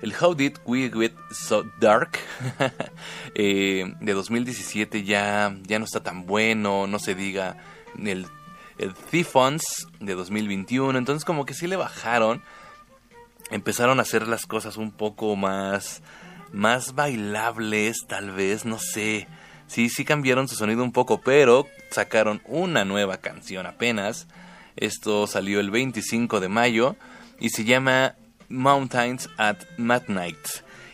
el 0.02 0.14
How 0.20 0.34
Did 0.34 0.58
We 0.66 0.92
Get 0.92 1.14
So 1.32 1.64
Dark 1.80 2.18
eh, 3.36 3.94
de 4.00 4.14
2017 4.14 5.04
ya, 5.04 5.56
ya 5.64 5.80
no 5.80 5.86
está 5.86 6.02
tan 6.02 6.26
bueno, 6.26 6.88
no 6.88 7.00
se 7.00 7.16
diga 7.16 7.58
el, 7.98 8.28
el 8.78 8.94
de 10.00 10.14
2021, 10.14 10.98
entonces 10.98 11.26
como 11.26 11.46
que 11.46 11.54
sí 11.54 11.68
le 11.68 11.76
bajaron, 11.76 12.42
empezaron 13.52 14.00
a 14.00 14.04
hacer 14.04 14.28
las 14.28 14.46
cosas 14.46 14.78
un 14.78 14.92
poco 14.92 15.36
más, 15.36 16.02
más 16.52 16.96
bailables 16.96 18.06
tal 18.08 18.32
vez, 18.32 18.66
no 18.66 18.80
sé. 18.80 19.28
Sí, 19.68 19.88
sí 19.88 20.04
cambiaron 20.04 20.50
su 20.50 20.56
sonido 20.56 20.84
un 20.84 20.92
poco, 20.92 21.22
pero 21.22 21.66
sacaron 21.92 22.42
una 22.46 22.84
nueva 22.84 23.18
canción 23.18 23.66
apenas. 23.66 24.28
Esto 24.76 25.28
salió 25.28 25.62
el 25.62 25.72
25 25.72 26.42
de 26.42 26.50
mayo 26.50 26.98
y 27.40 27.52
se 27.52 27.64
llama 27.64 28.16
Mountains 28.52 29.30
at 29.38 29.58
Midnight 29.78 30.38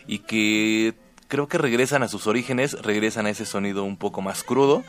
y 0.06 0.20
que 0.20 0.94
creo 1.28 1.46
que 1.46 1.58
regresan 1.58 2.02
a 2.02 2.08
sus 2.08 2.26
orígenes, 2.26 2.72
regresan 2.82 3.26
a 3.26 3.30
ese 3.30 3.46
sonido 3.46 3.84
un 3.84 3.96
poco 3.96 4.22
más 4.22 4.42
crudo. 4.42 4.82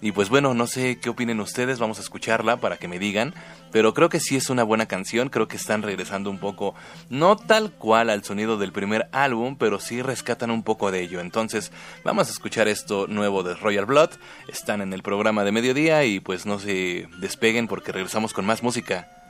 Y 0.00 0.10
pues 0.10 0.30
bueno, 0.30 0.52
no 0.52 0.66
sé 0.66 0.98
qué 0.98 1.10
opinen 1.10 1.38
ustedes, 1.38 1.78
vamos 1.78 1.98
a 1.98 2.00
escucharla 2.00 2.56
para 2.56 2.76
que 2.76 2.88
me 2.88 2.98
digan, 2.98 3.34
pero 3.70 3.94
creo 3.94 4.08
que 4.08 4.18
sí 4.18 4.34
es 4.34 4.50
una 4.50 4.64
buena 4.64 4.86
canción, 4.86 5.28
creo 5.28 5.46
que 5.46 5.56
están 5.56 5.82
regresando 5.82 6.28
un 6.28 6.38
poco, 6.38 6.74
no 7.08 7.36
tal 7.36 7.70
cual 7.70 8.10
al 8.10 8.24
sonido 8.24 8.58
del 8.58 8.72
primer 8.72 9.08
álbum, 9.12 9.54
pero 9.56 9.78
sí 9.78 10.02
rescatan 10.02 10.50
un 10.50 10.64
poco 10.64 10.90
de 10.90 11.02
ello. 11.02 11.20
Entonces, 11.20 11.70
vamos 12.02 12.26
a 12.26 12.32
escuchar 12.32 12.66
esto 12.66 13.06
nuevo 13.06 13.44
de 13.44 13.54
Royal 13.54 13.86
Blood, 13.86 14.10
están 14.48 14.80
en 14.80 14.92
el 14.92 15.04
programa 15.04 15.44
de 15.44 15.52
mediodía 15.52 16.04
y 16.04 16.18
pues 16.18 16.46
no 16.46 16.58
se 16.58 17.06
despeguen 17.18 17.68
porque 17.68 17.92
regresamos 17.92 18.32
con 18.32 18.44
más 18.44 18.64
música. 18.64 19.21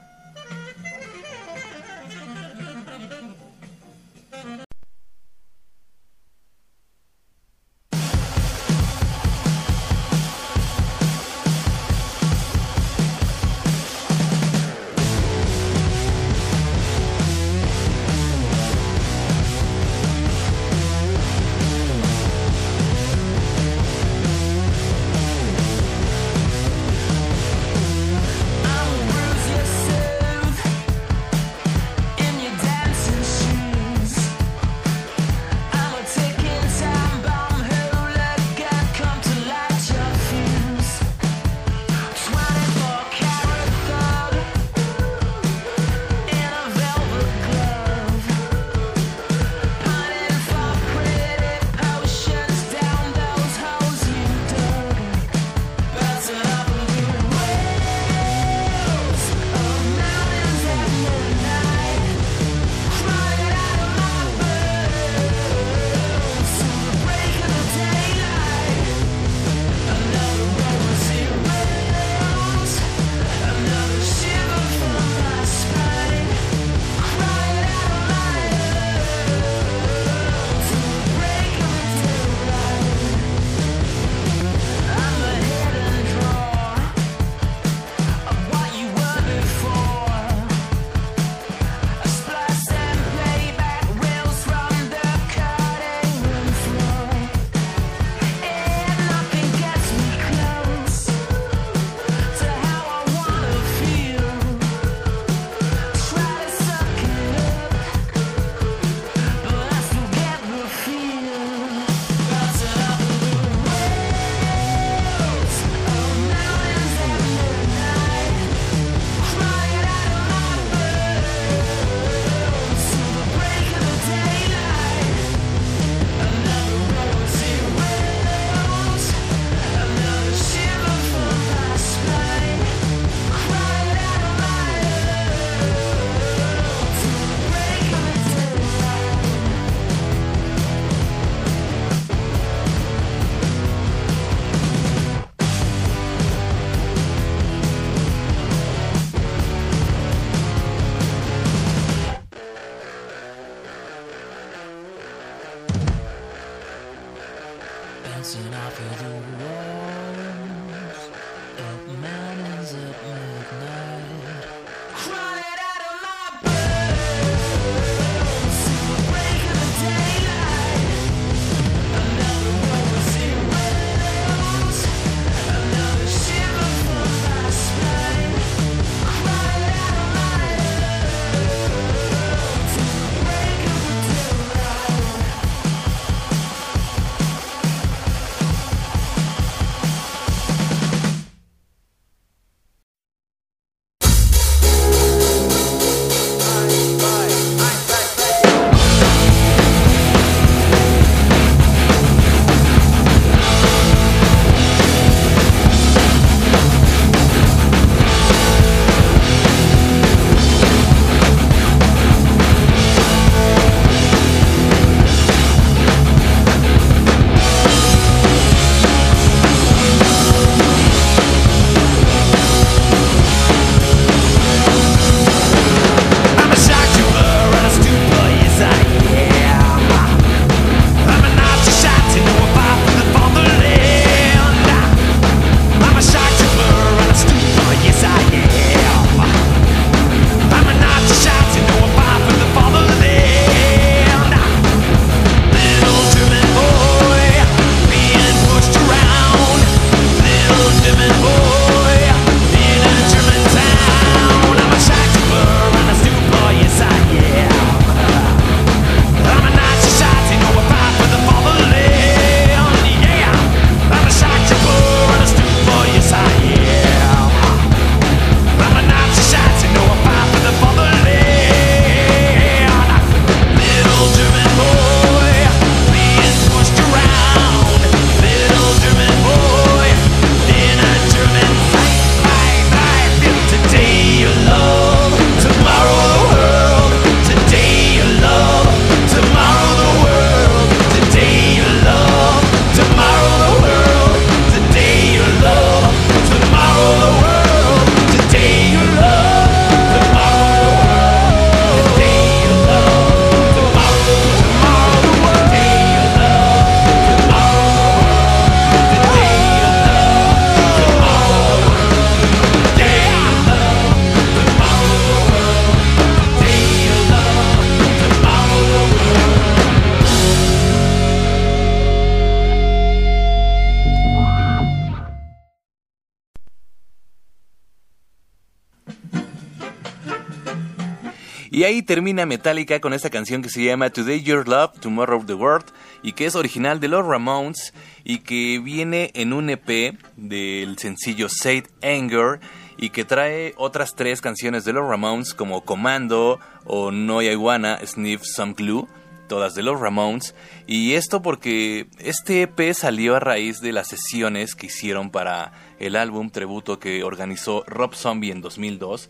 Termina 331.83 332.25
Metallica 332.25 332.79
con 332.79 332.93
esta 332.93 333.09
canción 333.09 333.41
que 333.41 333.49
se 333.49 333.63
llama 333.63 333.89
Today 333.89 334.21
Your 334.21 334.47
Love, 334.47 334.79
Tomorrow 334.79 335.25
the 335.25 335.33
World 335.33 335.65
y 336.01 336.13
que 336.13 336.25
es 336.25 336.35
original 336.35 336.79
de 336.79 336.87
los 336.87 337.05
Ramones 337.05 337.73
y 338.03 338.19
que 338.19 338.59
viene 338.59 339.11
en 339.13 339.33
un 339.33 339.49
EP 339.49 339.97
del 340.15 340.77
sencillo 340.77 341.27
Said 341.29 341.65
Anger 341.81 342.39
y 342.77 342.89
que 342.89 343.05
trae 343.05 343.53
otras 343.57 343.95
tres 343.95 344.21
canciones 344.21 344.65
de 344.65 344.73
los 344.73 344.87
Ramones 344.87 345.33
como 345.33 345.63
Commando 345.65 346.39
o 346.65 346.91
No 346.91 347.21
I 347.21 347.35
Wanna 347.35 347.79
Sniff 347.85 348.23
Some 348.23 348.53
Glue 348.53 348.87
todas 349.27 349.55
de 349.55 349.63
los 349.63 349.79
Ramones. 349.79 350.35
Y 350.67 350.93
esto 350.93 351.21
porque 351.21 351.87
este 351.99 352.43
EP 352.43 352.73
salió 352.73 353.15
a 353.15 353.19
raíz 353.19 353.61
de 353.61 353.71
las 353.71 353.87
sesiones 353.87 354.53
que 354.53 354.67
hicieron 354.67 355.11
para 355.11 355.53
el 355.79 355.95
álbum 355.95 356.29
tributo 356.29 356.79
que 356.79 357.03
organizó 357.03 357.63
Rob 357.65 357.95
Zombie 357.95 358.31
en 358.31 358.41
2002 358.41 359.09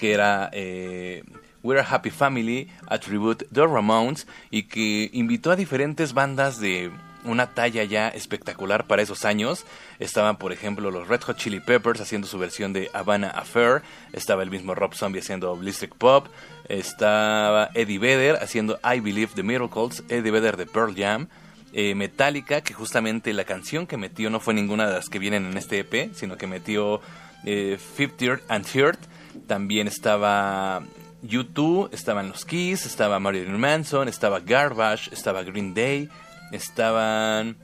que 0.00 0.14
era 0.14 0.50
eh, 0.52 1.22
We're 1.62 1.80
a 1.80 1.94
Happy 1.94 2.10
Family, 2.10 2.68
a 2.88 2.98
tribute 2.98 3.46
The 3.52 3.66
Ramones, 3.66 4.26
y 4.50 4.64
que 4.64 5.10
invitó 5.12 5.50
a 5.50 5.56
diferentes 5.56 6.14
bandas 6.14 6.60
de 6.60 6.90
una 7.24 7.48
talla 7.48 7.84
ya 7.84 8.08
espectacular 8.08 8.86
para 8.86 9.02
esos 9.02 9.24
años. 9.24 9.66
Estaban, 9.98 10.36
por 10.36 10.52
ejemplo, 10.52 10.90
los 10.90 11.08
Red 11.08 11.22
Hot 11.22 11.36
Chili 11.36 11.60
Peppers 11.60 12.00
haciendo 12.00 12.26
su 12.26 12.38
versión 12.38 12.72
de 12.72 12.90
Havana 12.94 13.28
Affair. 13.28 13.82
Estaba 14.12 14.42
el 14.42 14.50
mismo 14.50 14.74
Rob 14.74 14.94
Zombie 14.94 15.20
haciendo 15.20 15.54
Ballistic 15.54 15.94
Pop. 15.94 16.28
Estaba 16.68 17.70
Eddie 17.74 17.98
Vedder 17.98 18.36
haciendo 18.36 18.78
I 18.82 19.00
Believe 19.00 19.32
the 19.34 19.42
Miracles. 19.42 20.02
Eddie 20.08 20.30
Vedder 20.30 20.56
de 20.56 20.66
Pearl 20.66 20.94
Jam. 20.96 21.28
Eh, 21.72 21.94
Metallica, 21.94 22.62
que 22.62 22.74
justamente 22.74 23.32
la 23.32 23.44
canción 23.44 23.86
que 23.86 23.96
metió 23.96 24.28
no 24.28 24.40
fue 24.40 24.54
ninguna 24.54 24.88
de 24.88 24.94
las 24.94 25.08
que 25.08 25.20
vienen 25.20 25.46
en 25.46 25.56
este 25.56 25.78
EP, 25.78 26.12
sino 26.14 26.36
que 26.36 26.48
metió 26.48 27.00
eh, 27.44 27.78
Fifth 27.78 28.22
and 28.48 28.66
Third. 28.66 28.98
También 29.46 29.86
estaba 29.86 30.82
YouTube, 31.22 31.90
estaban 31.92 32.28
los 32.28 32.44
Keys, 32.44 32.86
estaba 32.86 33.18
Marilyn 33.18 33.58
Manson, 33.58 34.08
estaba 34.08 34.40
Garbage, 34.40 35.10
estaba 35.12 35.42
Green 35.42 35.74
Day, 35.74 36.08
estaban 36.52 37.56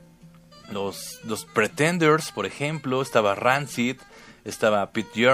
los, 0.71 1.19
los 1.23 1.45
Pretenders, 1.45 2.31
por 2.31 2.45
ejemplo, 2.45 3.01
estaba 3.01 3.35
Rancid, 3.35 3.97
estaba 4.45 4.91
Pete 4.91 5.27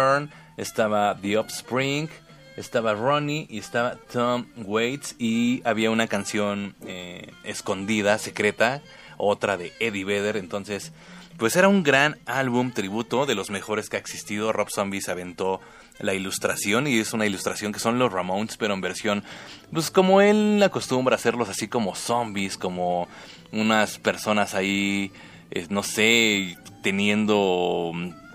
estaba 0.58 1.18
The 1.20 1.38
Offspring, 1.38 2.10
estaba 2.58 2.94
Ronnie 2.94 3.48
y 3.50 3.60
estaba 3.60 3.96
Tom 4.12 4.48
Waits 4.58 5.16
y 5.18 5.62
había 5.66 5.92
una 5.92 6.08
canción 6.08 6.76
eh, 6.86 7.32
escondida, 7.44 8.18
secreta, 8.18 8.82
otra 9.18 9.58
de 9.58 9.74
Eddie 9.80 10.06
Vedder, 10.06 10.38
entonces 10.38 10.92
pues 11.38 11.56
era 11.56 11.68
un 11.68 11.82
gran 11.82 12.20
álbum 12.26 12.72
tributo 12.72 13.26
de 13.26 13.36
los 13.36 13.50
mejores 13.50 13.90
que 13.90 13.98
ha 13.98 14.00
existido, 14.00 14.54
Rob 14.54 14.70
Zombie 14.70 15.02
se 15.02 15.12
aventó 15.12 15.62
la 16.00 16.14
ilustración 16.14 16.88
y 16.88 16.98
es 16.98 17.14
una 17.14 17.26
ilustración 17.26 17.72
que 17.72 17.80
son 17.80 18.00
los 18.00 18.12
Ramones, 18.12 18.58
pero 18.58 18.74
en 18.74 18.82
versión, 18.82 19.24
pues 19.72 19.92
como 19.92 20.22
él 20.22 20.62
acostumbra 20.64 21.16
hacerlos 21.16 21.50
así 21.50 21.68
como 21.68 21.96
zombies, 21.96 22.58
como 22.58 23.08
unas 23.52 24.00
personas 24.00 24.54
ahí, 24.54 25.12
eh, 25.52 25.68
no 25.70 25.84
sé, 25.84 26.58
teniendo 26.82 27.92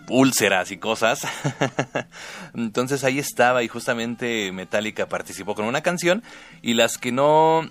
úlceras 0.08 0.70
y 0.70 0.78
cosas. 0.78 1.26
Entonces 2.54 3.04
ahí 3.04 3.18
estaba 3.18 3.62
y 3.62 3.68
justamente 3.68 4.52
Metallica 4.52 5.08
participó 5.08 5.54
con 5.54 5.66
una 5.66 5.82
canción 5.82 6.22
y 6.62 6.74
las 6.74 6.98
que 6.98 7.12
no 7.12 7.68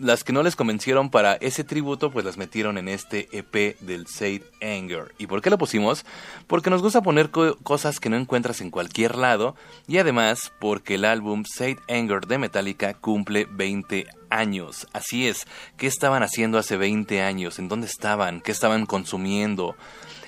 las 0.00 0.24
que 0.24 0.32
no 0.32 0.42
les 0.42 0.56
convencieron 0.56 1.10
para 1.10 1.34
ese 1.34 1.62
tributo, 1.62 2.10
pues 2.10 2.24
las 2.24 2.38
metieron 2.38 2.78
en 2.78 2.88
este 2.88 3.28
EP 3.32 3.78
del 3.80 4.06
Said 4.06 4.42
Anger. 4.62 5.14
¿Y 5.18 5.26
por 5.26 5.42
qué 5.42 5.50
lo 5.50 5.58
pusimos? 5.58 6.06
Porque 6.46 6.70
nos 6.70 6.80
gusta 6.80 7.02
poner 7.02 7.30
cosas 7.30 8.00
que 8.00 8.08
no 8.08 8.16
encuentras 8.16 8.62
en 8.62 8.70
cualquier 8.70 9.16
lado 9.16 9.56
y 9.86 9.98
además 9.98 10.52
porque 10.58 10.94
el 10.94 11.04
álbum 11.04 11.44
Said 11.44 11.78
Anger 11.88 12.26
de 12.26 12.38
Metallica 12.38 12.94
cumple 12.94 13.46
20 13.50 14.06
años. 14.30 14.88
Así 14.94 15.28
es, 15.28 15.46
¿qué 15.76 15.86
estaban 15.86 16.22
haciendo 16.22 16.58
hace 16.58 16.78
20 16.78 17.20
años? 17.20 17.58
¿En 17.58 17.68
dónde 17.68 17.86
estaban? 17.86 18.40
¿Qué 18.40 18.52
estaban 18.52 18.86
consumiendo? 18.86 19.76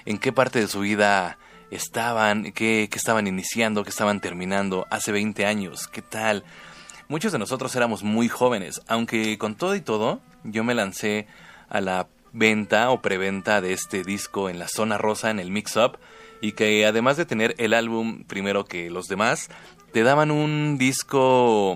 ¿En 0.04 0.18
qué 0.18 0.32
parte 0.32 0.60
de 0.60 0.68
su 0.68 0.80
vida 0.80 1.38
estaban? 1.70 2.52
¿Qué, 2.52 2.88
qué 2.90 2.98
estaban 2.98 3.26
iniciando? 3.26 3.84
¿Qué 3.84 3.90
estaban 3.90 4.20
terminando 4.20 4.86
hace 4.90 5.12
20 5.12 5.46
años? 5.46 5.88
¿Qué 5.88 6.02
tal? 6.02 6.44
Muchos 7.12 7.30
de 7.30 7.38
nosotros 7.38 7.76
éramos 7.76 8.02
muy 8.02 8.26
jóvenes, 8.30 8.80
aunque 8.88 9.36
con 9.36 9.54
todo 9.54 9.74
y 9.76 9.82
todo, 9.82 10.22
yo 10.44 10.64
me 10.64 10.72
lancé 10.72 11.26
a 11.68 11.82
la 11.82 12.08
venta 12.32 12.88
o 12.88 13.02
preventa 13.02 13.60
de 13.60 13.74
este 13.74 14.02
disco 14.02 14.48
en 14.48 14.58
la 14.58 14.66
zona 14.66 14.96
rosa 14.96 15.28
en 15.28 15.38
el 15.38 15.50
Mix 15.50 15.76
Up 15.76 15.98
y 16.40 16.52
que 16.52 16.86
además 16.86 17.18
de 17.18 17.26
tener 17.26 17.54
el 17.58 17.74
álbum 17.74 18.24
primero 18.24 18.64
que 18.64 18.88
los 18.88 19.08
demás, 19.08 19.50
te 19.92 20.04
daban 20.04 20.30
un 20.30 20.78
disco 20.78 21.72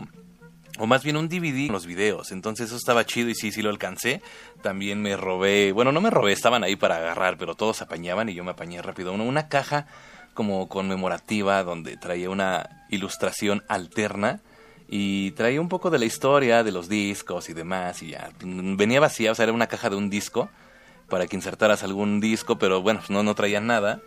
o 0.79 0.87
más 0.87 1.05
bien 1.05 1.19
un 1.19 1.29
DVD 1.29 1.67
con 1.67 1.75
los 1.75 1.85
videos. 1.85 2.33
Entonces 2.33 2.69
eso 2.69 2.77
estaba 2.77 3.05
chido 3.05 3.29
y 3.29 3.35
sí, 3.35 3.53
sí 3.53 3.61
lo 3.61 3.69
alcancé. 3.69 4.23
También 4.63 5.03
me 5.03 5.19
robé, 5.19 5.73
bueno, 5.73 5.93
no 5.93 6.01
me 6.01 6.09
robé, 6.09 6.33
estaban 6.33 6.65
ahí 6.65 6.77
para 6.77 6.97
agarrar, 6.97 7.37
pero 7.37 7.55
todos 7.57 7.83
apañaban 7.83 8.31
y 8.31 8.35
yo 8.35 8.43
me 8.43 8.53
apañé 8.53 8.81
rápido. 8.81 9.13
Una, 9.13 9.25
una 9.25 9.49
caja 9.49 9.87
como 10.33 10.67
conmemorativa 10.71 11.63
donde 11.63 11.99
traía 11.99 12.31
una 12.31 12.87
ilustración 12.89 13.65
alterna 13.69 14.41
y 14.89 15.33
traía 15.33 15.61
un 15.61 15.69
poco 15.69 15.91
de 15.91 15.99
la 15.99 16.05
historia 16.05 16.63
de 16.63 16.73
los 16.73 16.89
discos 16.89 17.49
y 17.49 17.53
demás 17.53 18.03
y 18.03 18.11
ya 18.11 18.31
venía 18.43 19.01
vacía, 19.01 19.33
o 19.33 19.35
sea, 19.35 19.45
era 19.45 19.53
una 19.53 19.67
caja 19.67 19.91
de 19.91 19.97
un 19.97 20.11
disco 20.11 20.49
para 21.09 21.27
que 21.27 21.37
insertaras 21.37 21.83
algún 21.83 22.21
disco, 22.21 22.59
pero 22.59 22.83
bueno, 22.83 23.01
no, 23.09 23.23
no 23.23 23.35
traía 23.35 23.61
nada. 23.61 24.01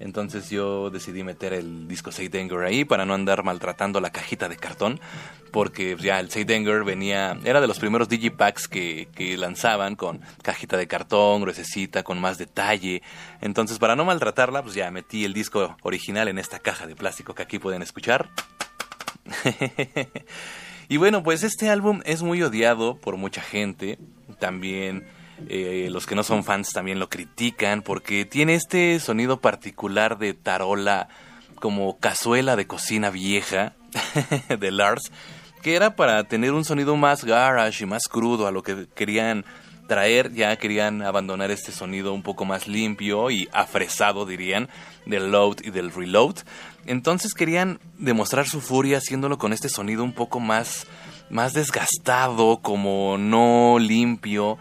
Entonces 0.00 0.48
yo 0.48 0.88
decidí 0.88 1.24
meter 1.24 1.52
el 1.52 1.86
disco 1.86 2.10
Seidenger 2.10 2.60
ahí 2.60 2.86
para 2.86 3.04
no 3.04 3.12
andar 3.12 3.44
maltratando 3.44 4.00
la 4.00 4.10
cajita 4.10 4.48
de 4.48 4.56
cartón, 4.56 4.98
porque 5.50 5.96
ya 6.00 6.20
el 6.20 6.30
Seidenger 6.30 6.84
venía, 6.84 7.38
era 7.44 7.60
de 7.60 7.66
los 7.66 7.78
primeros 7.78 8.08
digipacks 8.08 8.66
que, 8.66 9.08
que 9.14 9.36
lanzaban 9.36 9.94
con 9.94 10.22
cajita 10.42 10.78
de 10.78 10.86
cartón, 10.86 11.42
gruesecita, 11.42 12.02
con 12.02 12.18
más 12.18 12.38
detalle. 12.38 13.02
Entonces 13.42 13.78
para 13.78 13.94
no 13.94 14.06
maltratarla, 14.06 14.62
pues 14.62 14.74
ya 14.74 14.90
metí 14.90 15.24
el 15.24 15.34
disco 15.34 15.76
original 15.82 16.28
en 16.28 16.38
esta 16.38 16.58
caja 16.58 16.86
de 16.86 16.96
plástico 16.96 17.34
que 17.34 17.42
aquí 17.42 17.58
pueden 17.58 17.82
escuchar. 17.82 18.30
y 20.88 20.96
bueno, 20.96 21.22
pues 21.22 21.42
este 21.42 21.70
álbum 21.70 22.00
es 22.04 22.22
muy 22.22 22.42
odiado 22.42 22.96
por 22.96 23.16
mucha 23.16 23.40
gente. 23.42 23.98
También 24.38 25.06
eh, 25.48 25.88
los 25.90 26.06
que 26.06 26.14
no 26.14 26.22
son 26.22 26.44
fans 26.44 26.70
también 26.72 26.98
lo 26.98 27.08
critican 27.08 27.82
porque 27.82 28.24
tiene 28.24 28.54
este 28.54 28.98
sonido 29.00 29.40
particular 29.40 30.18
de 30.18 30.34
tarola 30.34 31.08
como 31.56 31.98
cazuela 31.98 32.56
de 32.56 32.66
cocina 32.66 33.10
vieja 33.10 33.74
de 34.58 34.70
Lars, 34.70 35.10
que 35.62 35.74
era 35.74 35.96
para 35.96 36.24
tener 36.24 36.52
un 36.52 36.64
sonido 36.64 36.96
más 36.96 37.24
garage 37.24 37.84
y 37.84 37.86
más 37.86 38.08
crudo 38.08 38.46
a 38.46 38.52
lo 38.52 38.62
que 38.62 38.86
querían 38.94 39.44
traer, 39.86 40.32
ya 40.32 40.56
querían 40.56 41.02
abandonar 41.02 41.50
este 41.50 41.72
sonido 41.72 42.12
un 42.12 42.22
poco 42.22 42.44
más 42.44 42.66
limpio 42.66 43.30
y 43.30 43.48
afresado, 43.52 44.26
dirían, 44.26 44.68
del 45.06 45.30
load 45.30 45.58
y 45.62 45.70
del 45.70 45.92
reload. 45.92 46.36
Entonces 46.86 47.34
querían 47.34 47.80
demostrar 47.98 48.46
su 48.46 48.60
furia 48.60 48.98
haciéndolo 48.98 49.38
con 49.38 49.52
este 49.52 49.68
sonido 49.68 50.04
un 50.04 50.12
poco 50.12 50.40
más, 50.40 50.86
más 51.30 51.52
desgastado, 51.52 52.60
como 52.60 53.16
no 53.18 53.78
limpio, 53.78 54.58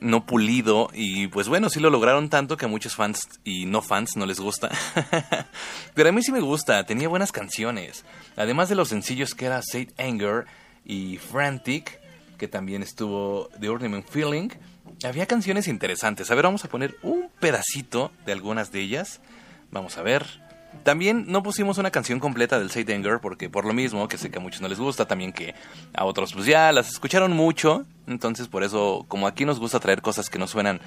no 0.00 0.24
pulido. 0.24 0.90
Y 0.94 1.28
pues 1.28 1.48
bueno, 1.48 1.68
sí 1.68 1.80
lo 1.80 1.90
lograron 1.90 2.28
tanto 2.28 2.56
que 2.56 2.66
a 2.66 2.68
muchos 2.68 2.94
fans 2.94 3.28
y 3.44 3.66
no 3.66 3.82
fans 3.82 4.16
no 4.16 4.26
les 4.26 4.40
gusta. 4.40 4.70
Pero 5.94 6.08
a 6.08 6.12
mí 6.12 6.22
sí 6.22 6.32
me 6.32 6.40
gusta, 6.40 6.84
tenía 6.84 7.08
buenas 7.08 7.32
canciones. 7.32 8.04
Además 8.36 8.68
de 8.68 8.74
los 8.74 8.88
sencillos 8.88 9.34
que 9.34 9.46
era 9.46 9.60
Said 9.62 9.90
Anger 9.98 10.46
y 10.84 11.18
Frantic, 11.18 12.00
que 12.38 12.48
también 12.48 12.82
estuvo 12.82 13.50
The 13.60 13.68
Ornament 13.68 14.06
Feeling. 14.08 14.48
Había 15.04 15.26
canciones 15.26 15.68
interesantes. 15.68 16.30
A 16.30 16.34
ver, 16.34 16.44
vamos 16.44 16.64
a 16.64 16.68
poner 16.68 16.96
un 17.02 17.28
pedacito 17.40 18.10
de 18.24 18.32
algunas 18.32 18.72
de 18.72 18.80
ellas. 18.80 19.20
Vamos 19.70 19.98
a 19.98 20.02
ver. 20.02 20.24
También 20.84 21.24
no 21.28 21.42
pusimos 21.42 21.78
una 21.78 21.90
canción 21.90 22.20
completa 22.20 22.58
del 22.58 22.70
Say 22.70 22.86
Anger 22.88 23.20
porque 23.20 23.50
por 23.50 23.64
lo 23.64 23.72
mismo, 23.72 24.06
que 24.06 24.18
sé 24.18 24.30
que 24.30 24.38
a 24.38 24.40
muchos 24.40 24.60
no 24.60 24.68
les 24.68 24.78
gusta, 24.78 25.06
también 25.06 25.32
que 25.32 25.54
a 25.94 26.04
otros 26.04 26.32
pues 26.32 26.46
ya 26.46 26.72
las 26.72 26.88
escucharon 26.88 27.32
mucho, 27.32 27.84
entonces 28.06 28.48
por 28.48 28.62
eso 28.62 29.04
como 29.08 29.26
aquí 29.26 29.44
nos 29.44 29.58
gusta 29.58 29.80
traer 29.80 30.02
cosas 30.02 30.28
que 30.28 30.38
no 30.38 30.46
suenan 30.46 30.80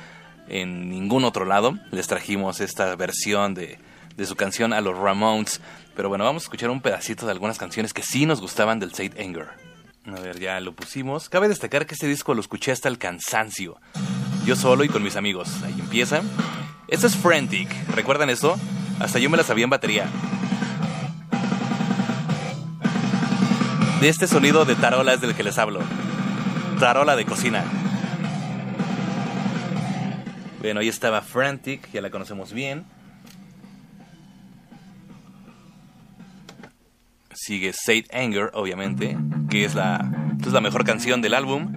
en 0.47 0.89
ningún 0.89 1.23
otro 1.23 1.45
lado, 1.45 1.77
les 1.91 2.07
trajimos 2.07 2.61
esta 2.61 2.95
versión 2.95 3.53
de, 3.55 3.79
de 4.15 4.25
su 4.25 4.35
canción 4.35 4.71
a 4.71 4.81
los 4.81 4.97
Ramones, 4.97 5.61
pero 5.95 6.09
bueno, 6.09 6.25
vamos 6.25 6.43
a 6.43 6.45
escuchar 6.45 6.69
un 6.69 6.81
pedacito 6.81 7.25
de 7.25 7.31
algunas 7.31 7.57
canciones 7.57 7.91
que 7.91 8.03
sí 8.03 8.25
nos 8.25 8.39
gustaban 8.39 8.79
del 8.79 8.93
Say 8.93 9.11
Anger. 9.19 9.70
A 10.05 10.19
ver, 10.19 10.39
ya 10.39 10.59
lo 10.59 10.73
pusimos. 10.73 11.29
Cabe 11.29 11.47
destacar 11.47 11.85
que 11.85 11.93
este 11.93 12.07
disco 12.07 12.33
lo 12.33 12.41
escuché 12.41 12.71
hasta 12.71 12.89
el 12.89 12.97
cansancio. 12.97 13.79
Yo 14.45 14.55
solo 14.55 14.83
y 14.83 14.89
con 14.89 15.03
mis 15.03 15.15
amigos. 15.15 15.61
Ahí 15.63 15.75
empieza. 15.79 16.21
Esto 16.87 17.07
es 17.07 17.15
Frantic. 17.15 17.69
¿Recuerdan 17.89 18.29
eso? 18.29 18.57
Hasta 18.99 19.19
yo 19.19 19.29
me 19.29 19.37
la 19.37 19.43
sabía 19.43 19.65
en 19.65 19.69
batería. 19.69 20.07
De 24.01 24.09
este 24.09 24.27
sonido 24.27 24.65
de 24.65 24.75
tarola 24.75 25.13
es 25.13 25.21
del 25.21 25.35
que 25.35 25.43
les 25.43 25.59
hablo. 25.59 25.81
Tarola 26.79 27.15
de 27.15 27.25
cocina. 27.25 27.63
Bueno, 30.59 30.79
ahí 30.79 30.87
estaba 30.87 31.21
Frantic, 31.21 31.91
ya 31.91 32.01
la 32.01 32.09
conocemos 32.09 32.51
bien. 32.53 32.85
Sigue 37.41 37.73
Saint 37.73 38.05
Anger, 38.13 38.51
obviamente, 38.53 39.17
que 39.49 39.65
es 39.65 39.73
la, 39.73 40.35
es 40.39 40.53
la 40.53 40.61
mejor 40.61 40.83
canción 40.85 41.23
del 41.23 41.33
álbum. 41.33 41.73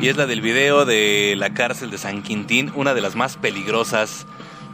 Y 0.00 0.08
es 0.08 0.16
la 0.16 0.26
del 0.26 0.40
video 0.40 0.84
de 0.84 1.34
la 1.36 1.54
cárcel 1.54 1.92
de 1.92 1.98
San 1.98 2.22
Quintín, 2.22 2.72
una 2.74 2.94
de 2.94 3.02
las 3.02 3.14
más 3.14 3.36
peligrosas 3.36 4.26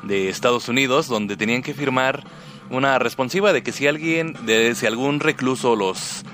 de 0.05 0.31
Estados 0.31 0.71
Unidos, 0.71 1.09
donde 1.09 1.37
tenían 1.37 1.61
que 1.61 1.75
firmar 1.75 2.25
una 2.71 2.99
responsiva 2.99 3.53
de 3.53 3.62
que 3.62 3.73
si 3.73 3.87
alguien, 3.87 4.35
de, 4.47 4.75
si 4.75 4.87
algún 4.87 5.21
recluso 5.21 5.77
los, 5.77 6.25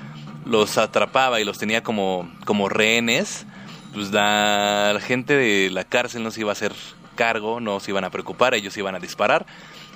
los 0.45 0.77
atrapaba 0.77 1.39
y 1.39 1.45
los 1.45 1.57
tenía 1.57 1.83
como, 1.83 2.29
como 2.45 2.69
rehenes, 2.69 3.45
pues 3.93 4.11
la, 4.11 4.99
gente 5.01 5.35
de 5.35 5.69
la 5.69 5.83
cárcel 5.83 6.23
no 6.23 6.31
se 6.31 6.41
iba 6.41 6.51
a 6.51 6.53
hacer 6.53 6.73
cargo, 7.15 7.59
no 7.59 7.79
se 7.79 7.91
iban 7.91 8.03
a 8.03 8.09
preocupar, 8.09 8.53
ellos 8.53 8.75
iban 8.77 8.95
a 8.95 8.99
disparar 8.99 9.45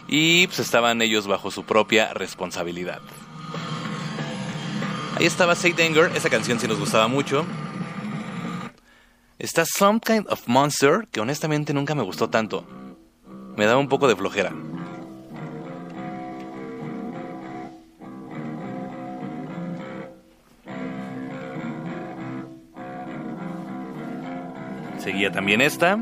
y 0.08 0.48
pues 0.48 0.60
estaban 0.60 1.02
ellos 1.02 1.28
bajo 1.28 1.52
su 1.52 1.64
propia 1.64 2.14
responsabilidad. 2.14 3.02
Ahí 5.18 5.26
estaba 5.26 5.54
Anger, 5.54 6.12
esa 6.16 6.30
canción 6.30 6.60
sí 6.60 6.68
nos 6.68 6.78
gustaba 6.78 7.08
mucho. 7.08 7.46
Está 9.40 9.64
Some 9.66 10.00
Kind 10.00 10.28
of 10.30 10.48
Monster, 10.48 11.08
que 11.10 11.22
honestamente 11.22 11.74
nunca 11.74 11.96
me 11.96 12.04
gustó 12.04 12.30
tanto. 12.30 12.66
Me 13.56 13.66
daba 13.66 13.80
un 13.80 13.88
poco 13.88 14.08
de 14.08 14.16
flojera. 14.16 14.52
Seguía 25.06 25.32
también 25.32 25.62
esta. 25.62 26.00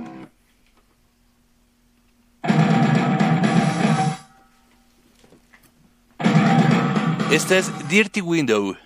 Esta 7.30 7.58
es 7.58 7.90
Dirty 7.90 8.22
Window. 8.22 8.78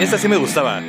Esta 0.00 0.18
sí 0.18 0.26
me 0.26 0.36
gustaba. 0.38 0.82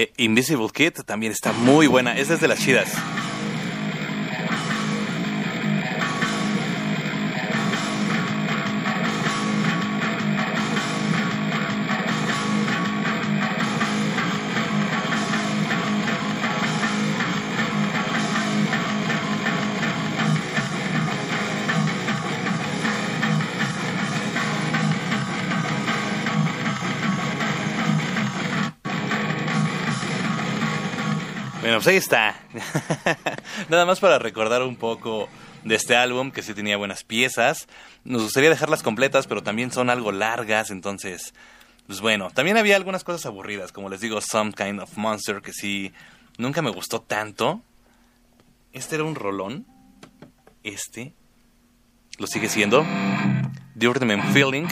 Eh, 0.00 0.12
Invisible 0.16 0.68
Kid 0.72 0.92
también 1.04 1.32
está 1.32 1.52
muy 1.52 1.88
buena. 1.88 2.16
Esa 2.16 2.34
es 2.34 2.40
de 2.40 2.46
las 2.46 2.60
chidas. 2.60 2.88
Pues 31.78 31.86
ahí 31.86 31.96
está. 31.96 32.34
Nada 33.68 33.86
más 33.86 34.00
para 34.00 34.18
recordar 34.18 34.62
un 34.62 34.74
poco 34.74 35.28
de 35.62 35.76
este 35.76 35.94
álbum, 35.94 36.32
que 36.32 36.42
sí 36.42 36.52
tenía 36.52 36.76
buenas 36.76 37.04
piezas. 37.04 37.68
Nos 38.02 38.22
gustaría 38.22 38.50
dejarlas 38.50 38.82
completas, 38.82 39.28
pero 39.28 39.44
también 39.44 39.70
son 39.70 39.88
algo 39.88 40.10
largas, 40.10 40.70
entonces, 40.70 41.34
pues 41.86 42.00
bueno. 42.00 42.30
También 42.34 42.56
había 42.56 42.74
algunas 42.74 43.04
cosas 43.04 43.26
aburridas, 43.26 43.70
como 43.70 43.88
les 43.90 44.00
digo, 44.00 44.20
Some 44.20 44.52
Kind 44.54 44.80
of 44.80 44.96
Monster, 44.96 45.40
que 45.40 45.52
sí, 45.52 45.92
nunca 46.36 46.62
me 46.62 46.70
gustó 46.70 47.00
tanto. 47.00 47.62
Este 48.72 48.96
era 48.96 49.04
un 49.04 49.14
rolón. 49.14 49.64
Este. 50.64 51.12
Lo 52.18 52.26
sigue 52.26 52.48
siendo. 52.48 52.84
The 53.78 53.86
Ultimate 53.86 54.32
Feeling. 54.32 54.66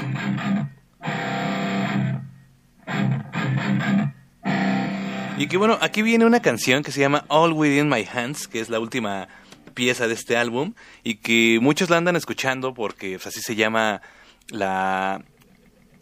Y 5.38 5.49
que 5.49 5.59
bueno, 5.59 5.79
aquí 5.83 6.01
viene 6.01 6.25
una 6.25 6.40
canción 6.40 6.83
que 6.83 6.92
se 6.92 7.01
llama 7.01 7.25
All 7.29 7.53
Within 7.53 7.88
My 7.88 8.07
Hands, 8.11 8.49
que 8.49 8.61
es 8.61 8.70
la 8.70 8.81
última 8.81 9.29
pieza 9.75 10.09
de 10.09 10.14
este 10.14 10.38
álbum 10.38 10.72
y 11.05 11.16
que 11.16 11.59
muchos 11.61 11.90
la 11.90 11.99
andan 11.99 12.16
escuchando 12.16 12.72
porque 12.72 13.16
pues, 13.16 13.27
así 13.27 13.42
se 13.42 13.55
llama 13.55 14.01
la 14.49 15.22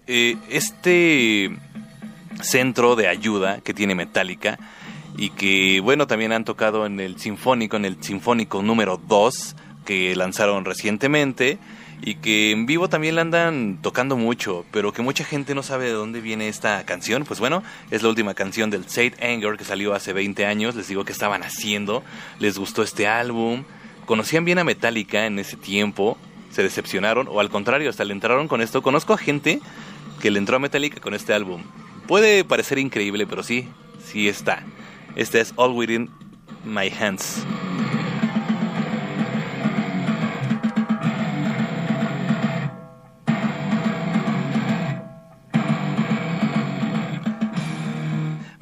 eh, 0.06 0.36
este 0.48 1.50
centro 2.40 2.94
de 2.94 3.08
ayuda 3.08 3.60
que 3.60 3.74
tiene 3.74 3.96
Metallica 3.96 4.58
y 5.16 5.30
que 5.30 5.80
bueno 5.80 6.06
también 6.06 6.30
han 6.30 6.44
tocado 6.44 6.86
en 6.86 7.00
el 7.00 7.18
sinfónico 7.18 7.76
en 7.76 7.84
el 7.84 8.02
sinfónico 8.02 8.62
número 8.62 8.96
2 8.96 9.56
que 9.84 10.14
lanzaron 10.14 10.64
recientemente 10.64 11.58
y 12.06 12.16
que 12.16 12.50
en 12.50 12.66
vivo 12.66 12.88
también 12.88 13.14
la 13.14 13.22
andan 13.22 13.78
tocando 13.80 14.16
mucho, 14.16 14.66
pero 14.70 14.92
que 14.92 15.00
mucha 15.00 15.24
gente 15.24 15.54
no 15.54 15.62
sabe 15.62 15.86
de 15.86 15.92
dónde 15.92 16.20
viene 16.20 16.48
esta 16.48 16.84
canción. 16.84 17.24
Pues 17.24 17.40
bueno, 17.40 17.62
es 17.90 18.02
la 18.02 18.10
última 18.10 18.34
canción 18.34 18.68
del 18.68 18.86
Saint 18.86 19.20
Anger 19.22 19.56
que 19.56 19.64
salió 19.64 19.94
hace 19.94 20.12
20 20.12 20.44
años. 20.44 20.74
Les 20.74 20.86
digo 20.86 21.06
que 21.06 21.12
estaban 21.12 21.42
haciendo, 21.42 22.02
les 22.40 22.58
gustó 22.58 22.82
este 22.82 23.08
álbum, 23.08 23.64
conocían 24.04 24.44
bien 24.44 24.58
a 24.58 24.64
Metallica 24.64 25.24
en 25.24 25.38
ese 25.38 25.56
tiempo, 25.56 26.18
se 26.50 26.62
decepcionaron 26.62 27.26
o 27.26 27.40
al 27.40 27.48
contrario, 27.48 27.88
hasta 27.88 28.04
le 28.04 28.12
entraron 28.12 28.48
con 28.48 28.60
esto. 28.60 28.82
Conozco 28.82 29.14
a 29.14 29.18
gente 29.18 29.60
que 30.20 30.30
le 30.30 30.38
entró 30.38 30.56
a 30.56 30.58
Metallica 30.58 31.00
con 31.00 31.14
este 31.14 31.32
álbum. 31.32 31.62
Puede 32.06 32.44
parecer 32.44 32.78
increíble, 32.78 33.26
pero 33.26 33.42
sí, 33.42 33.66
sí 34.04 34.28
está. 34.28 34.62
Este 35.16 35.40
es 35.40 35.54
All 35.56 35.72
Within 35.72 36.10
My 36.66 36.90
Hands. 36.90 37.46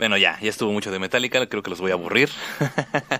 Bueno, 0.02 0.16
ya, 0.16 0.36
ya 0.40 0.50
estuvo 0.50 0.72
mucho 0.72 0.90
de 0.90 0.98
Metallica, 0.98 1.46
creo 1.46 1.62
que 1.62 1.70
los 1.70 1.80
voy 1.80 1.92
a 1.92 1.94
aburrir. 1.94 2.28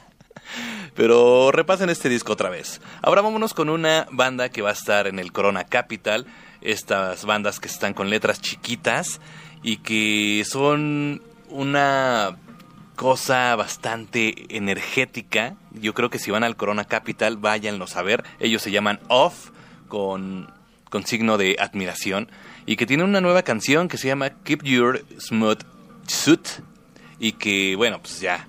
Pero 0.97 1.53
repasen 1.53 1.90
este 1.90 2.09
disco 2.09 2.33
otra 2.33 2.51
vez. 2.51 2.81
Ahora 3.03 3.23
vámonos 3.23 3.55
con 3.55 3.68
una 3.68 4.09
banda 4.11 4.49
que 4.49 4.62
va 4.62 4.71
a 4.71 4.73
estar 4.73 5.07
en 5.07 5.21
el 5.21 5.31
Corona 5.31 5.62
Capital. 5.62 6.27
Estas 6.61 7.25
bandas 7.25 7.61
que 7.61 7.68
están 7.68 7.95
con 7.95 8.11
letras 8.11 8.40
chiquitas 8.40 9.21
y 9.62 9.77
que 9.77 10.42
son 10.45 11.23
una 11.51 12.37
cosa 12.97 13.55
bastante 13.55 14.57
energética. 14.57 15.55
Yo 15.71 15.95
creo 15.95 16.11
que 16.11 16.18
si 16.18 16.33
van 16.33 16.42
al 16.42 16.57
Corona 16.57 16.85
Capital, 16.85 17.37
váyanlo 17.37 17.87
a 17.95 18.03
ver. 18.03 18.25
Ellos 18.40 18.61
se 18.61 18.73
llaman 18.73 18.99
Off 19.07 19.51
con, 19.87 20.53
con 20.90 21.07
signo 21.07 21.38
de 21.38 21.55
admiración. 21.61 22.29
Y 22.66 22.75
que 22.75 22.87
tiene 22.87 23.05
una 23.05 23.21
nueva 23.21 23.42
canción 23.42 23.87
que 23.87 23.99
se 23.99 24.09
llama 24.09 24.31
Keep 24.31 24.64
Your 24.64 25.05
Smooth 25.21 25.62
Suit 26.09 26.49
y 27.23 27.33
que, 27.33 27.77
bueno, 27.77 28.01
pues 28.01 28.21
ya 28.21 28.49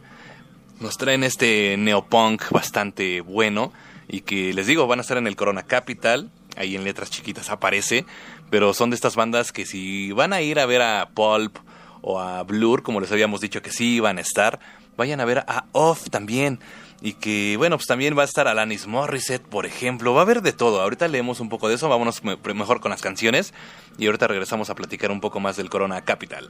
nos 0.80 0.98
traen 0.98 1.24
este 1.24 1.78
neopunk 1.78 2.50
bastante 2.50 3.22
bueno 3.22 3.72
y 4.08 4.22
que 4.22 4.52
les 4.52 4.66
digo, 4.66 4.88
van 4.88 4.98
a 4.98 5.04
estar 5.04 5.18
en 5.18 5.28
el 5.28 5.36
Corona 5.36 5.62
Capital, 5.62 6.32
ahí 6.58 6.76
en 6.76 6.84
letras 6.84 7.12
chiquitas 7.12 7.52
aparece, 7.52 8.04
pero 8.50 8.74
son 8.74 8.90
de 8.90 8.96
estas 8.96 9.16
bandas 9.16 9.52
que 9.52 9.68
si 9.68 10.12
van 10.12 10.34
a 10.34 10.42
ir 10.42 10.60
a 10.60 10.66
ver 10.66 10.82
a 10.82 11.10
Pulp 11.14 11.56
o 12.02 12.20
a 12.20 12.42
Blur, 12.42 12.82
como 12.82 13.00
les 13.00 13.12
habíamos 13.12 13.42
dicho 13.42 13.62
que 13.62 13.72
sí 13.72 13.98
iban 13.98 14.18
a 14.18 14.22
estar, 14.22 14.60
vayan 14.98 15.22
a 15.22 15.26
ver 15.26 15.46
a 15.48 15.66
Off 15.72 16.10
también. 16.10 16.60
Y 17.00 17.14
que, 17.14 17.56
bueno, 17.58 17.76
pues 17.76 17.86
también 17.86 18.18
va 18.18 18.22
a 18.22 18.26
estar 18.26 18.48
Alanis 18.48 18.88
Morissette, 18.88 19.46
por 19.46 19.66
ejemplo. 19.66 20.14
Va 20.14 20.22
a 20.22 20.24
haber 20.24 20.42
de 20.42 20.54
todo. 20.54 20.80
Ahorita 20.80 21.10
leemos 21.10 21.42
un 21.42 21.50
poco 21.50 21.68
de 21.68 21.76
eso. 21.76 21.90
Vámonos 21.90 22.22
mejor 22.24 22.80
con 22.80 22.92
las 22.92 23.02
canciones. 23.02 23.54
Y 23.98 24.06
ahorita 24.06 24.28
regresamos 24.28 24.70
a 24.70 24.76
platicar 24.76 25.12
un 25.12 25.20
poco 25.20 25.42
más 25.42 25.58
del 25.58 25.70
Corona 25.70 26.00
Capital. 26.06 26.48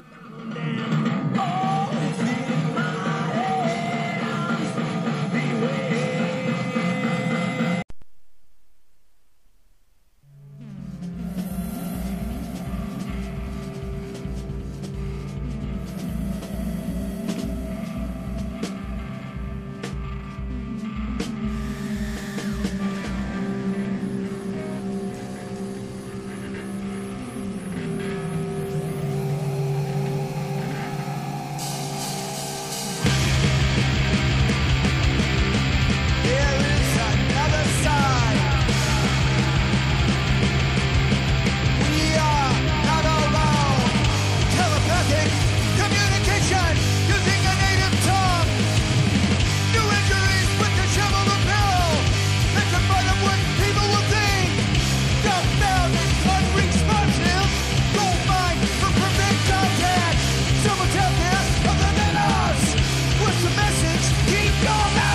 message, 63.56 64.06
keep 64.28 64.54
your 64.64 64.86
mouth 64.96 65.13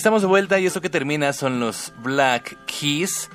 estamos 0.00 0.22
de 0.22 0.28
vuelta 0.28 0.58
y 0.58 0.64
esto 0.64 0.80
que 0.80 0.88
termina 0.88 1.30
son 1.34 1.60
los 1.60 1.92
Black 2.02 2.56
Keys. 2.64 3.28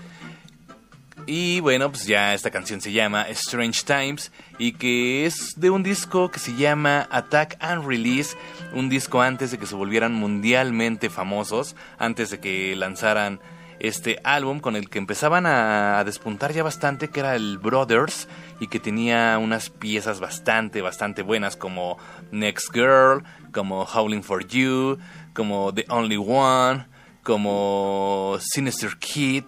Y 1.27 1.59
bueno, 1.59 1.91
pues 1.91 2.07
ya 2.07 2.33
esta 2.33 2.49
canción 2.49 2.81
se 2.81 2.91
llama 2.91 3.21
Strange 3.29 3.83
Times 3.85 4.31
y 4.57 4.71
que 4.71 5.27
es 5.27 5.59
de 5.59 5.69
un 5.69 5.83
disco 5.83 6.31
que 6.31 6.39
se 6.39 6.55
llama 6.55 7.07
Attack 7.11 7.57
and 7.59 7.85
Release, 7.87 8.35
un 8.73 8.89
disco 8.89 9.21
antes 9.21 9.51
de 9.51 9.59
que 9.59 9.67
se 9.67 9.75
volvieran 9.75 10.15
mundialmente 10.15 11.11
famosos, 11.11 11.75
antes 11.99 12.31
de 12.31 12.39
que 12.39 12.75
lanzaran 12.75 13.39
este 13.79 14.19
álbum 14.23 14.59
con 14.59 14.75
el 14.75 14.89
que 14.89 14.97
empezaban 14.97 15.45
a, 15.45 16.03
despuntar 16.03 16.51
ya 16.51 16.63
bastante, 16.63 17.09
que 17.09 17.19
era 17.19 17.35
el 17.35 17.59
Brothers, 17.59 18.27
y 18.59 18.67
que 18.67 18.79
tenía 18.79 19.37
unas 19.37 19.69
piezas 19.69 20.19
bastante, 20.19 20.81
bastante 20.81 21.21
buenas 21.21 21.57
como 21.57 21.99
Next 22.31 22.73
Girl, 22.73 23.23
como 23.51 23.83
Howling 23.83 24.23
for 24.23 24.47
You, 24.47 24.97
como 25.35 25.73
The 25.73 25.85
Only 25.89 26.17
One, 26.17 26.87
como 27.21 28.37
Sinister 28.39 28.97
Kid, 28.97 29.43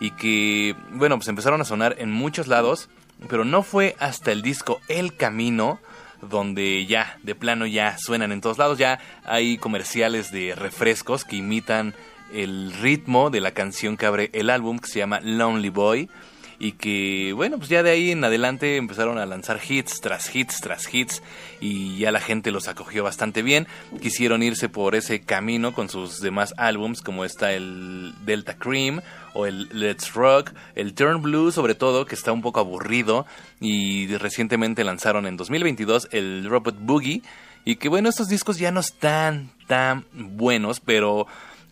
y 0.00 0.10
que, 0.12 0.74
bueno, 0.92 1.16
pues 1.16 1.28
empezaron 1.28 1.60
a 1.60 1.64
sonar 1.64 1.96
en 1.98 2.10
muchos 2.10 2.48
lados, 2.48 2.88
pero 3.28 3.44
no 3.44 3.62
fue 3.62 3.94
hasta 4.00 4.32
el 4.32 4.42
disco 4.42 4.80
El 4.88 5.16
Camino, 5.16 5.78
donde 6.22 6.86
ya, 6.86 7.18
de 7.22 7.34
plano 7.34 7.66
ya 7.66 7.96
suenan 7.98 8.32
en 8.32 8.40
todos 8.40 8.58
lados, 8.58 8.78
ya 8.78 8.98
hay 9.24 9.58
comerciales 9.58 10.32
de 10.32 10.54
refrescos 10.54 11.24
que 11.24 11.36
imitan 11.36 11.94
el 12.32 12.72
ritmo 12.72 13.30
de 13.30 13.40
la 13.40 13.52
canción 13.52 13.96
que 13.96 14.06
abre 14.06 14.30
el 14.32 14.50
álbum 14.50 14.78
que 14.78 14.88
se 14.88 14.98
llama 14.98 15.20
Lonely 15.20 15.68
Boy 15.68 16.10
y 16.58 16.72
que 16.72 17.32
bueno 17.34 17.58
pues 17.58 17.68
ya 17.68 17.82
de 17.82 17.90
ahí 17.90 18.10
en 18.10 18.24
adelante 18.24 18.76
empezaron 18.76 19.18
a 19.18 19.26
lanzar 19.26 19.60
hits 19.66 20.00
tras 20.00 20.34
hits 20.34 20.60
tras 20.60 20.92
hits 20.92 21.22
y 21.60 21.98
ya 21.98 22.12
la 22.12 22.20
gente 22.20 22.50
los 22.50 22.68
acogió 22.68 23.04
bastante 23.04 23.42
bien. 23.42 23.66
Quisieron 24.00 24.42
irse 24.42 24.68
por 24.68 24.94
ese 24.94 25.20
camino 25.20 25.72
con 25.72 25.88
sus 25.88 26.20
demás 26.20 26.54
álbums 26.56 27.02
como 27.02 27.24
está 27.24 27.52
el 27.52 28.14
Delta 28.24 28.56
Cream 28.56 29.00
o 29.34 29.46
el 29.46 29.68
Let's 29.72 30.14
Rock 30.14 30.52
el 30.74 30.94
Turn 30.94 31.22
Blue 31.22 31.52
sobre 31.52 31.74
todo 31.74 32.06
que 32.06 32.14
está 32.14 32.32
un 32.32 32.42
poco 32.42 32.60
aburrido 32.60 33.26
y 33.60 34.06
recientemente 34.16 34.84
lanzaron 34.84 35.26
en 35.26 35.36
2022 35.36 36.08
el 36.12 36.46
Robot 36.48 36.76
Boogie. 36.78 37.22
Y 37.64 37.76
que 37.76 37.88
bueno 37.88 38.08
estos 38.08 38.28
discos 38.28 38.58
ya 38.58 38.70
no 38.70 38.80
están 38.80 39.50
tan 39.66 40.06
buenos 40.12 40.80
pero 40.80 41.26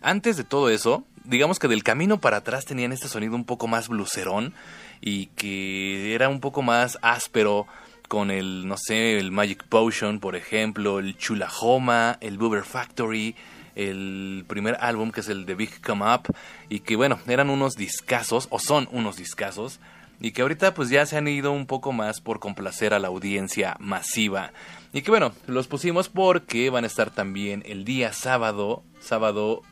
antes 0.04 0.36
de 0.36 0.44
todo 0.44 0.68
eso, 0.68 1.04
digamos 1.24 1.58
que 1.58 1.68
del 1.68 1.82
camino 1.82 2.20
para 2.20 2.38
atrás 2.38 2.64
tenían 2.64 2.92
este 2.92 3.08
sonido 3.08 3.34
un 3.34 3.44
poco 3.44 3.66
más 3.66 3.88
blucerón 3.88 4.54
y 5.00 5.26
que 5.26 6.14
era 6.14 6.28
un 6.28 6.40
poco 6.40 6.62
más 6.62 6.98
áspero 7.02 7.66
con 8.08 8.30
el, 8.30 8.68
no 8.68 8.76
sé, 8.76 9.18
el 9.18 9.32
Magic 9.32 9.64
Potion, 9.64 10.20
por 10.20 10.36
ejemplo, 10.36 10.98
el 10.98 11.16
Chulahoma, 11.16 12.18
el 12.20 12.38
Boober 12.38 12.64
Factory, 12.64 13.34
el 13.74 14.44
primer 14.46 14.76
álbum 14.80 15.10
que 15.10 15.20
es 15.20 15.28
el 15.28 15.46
The 15.46 15.54
Big 15.54 15.80
Come 15.80 16.04
Up 16.14 16.34
y 16.68 16.80
que 16.80 16.96
bueno, 16.96 17.18
eran 17.26 17.50
unos 17.50 17.74
discazos 17.74 18.46
o 18.50 18.58
son 18.58 18.88
unos 18.92 19.16
discazos 19.16 19.80
y 20.20 20.32
que 20.32 20.42
ahorita 20.42 20.74
pues 20.74 20.90
ya 20.90 21.06
se 21.06 21.16
han 21.16 21.26
ido 21.26 21.52
un 21.52 21.66
poco 21.66 21.92
más 21.92 22.20
por 22.20 22.38
complacer 22.38 22.94
a 22.94 22.98
la 22.98 23.08
audiencia 23.08 23.76
masiva. 23.80 24.52
Y 24.92 25.02
que 25.02 25.10
bueno, 25.10 25.32
los 25.46 25.66
pusimos 25.66 26.08
porque 26.08 26.70
van 26.70 26.84
a 26.84 26.86
estar 26.86 27.10
también 27.10 27.62
el 27.66 27.84
día 27.84 28.12
sábado, 28.12 28.84
sábado 29.00 29.62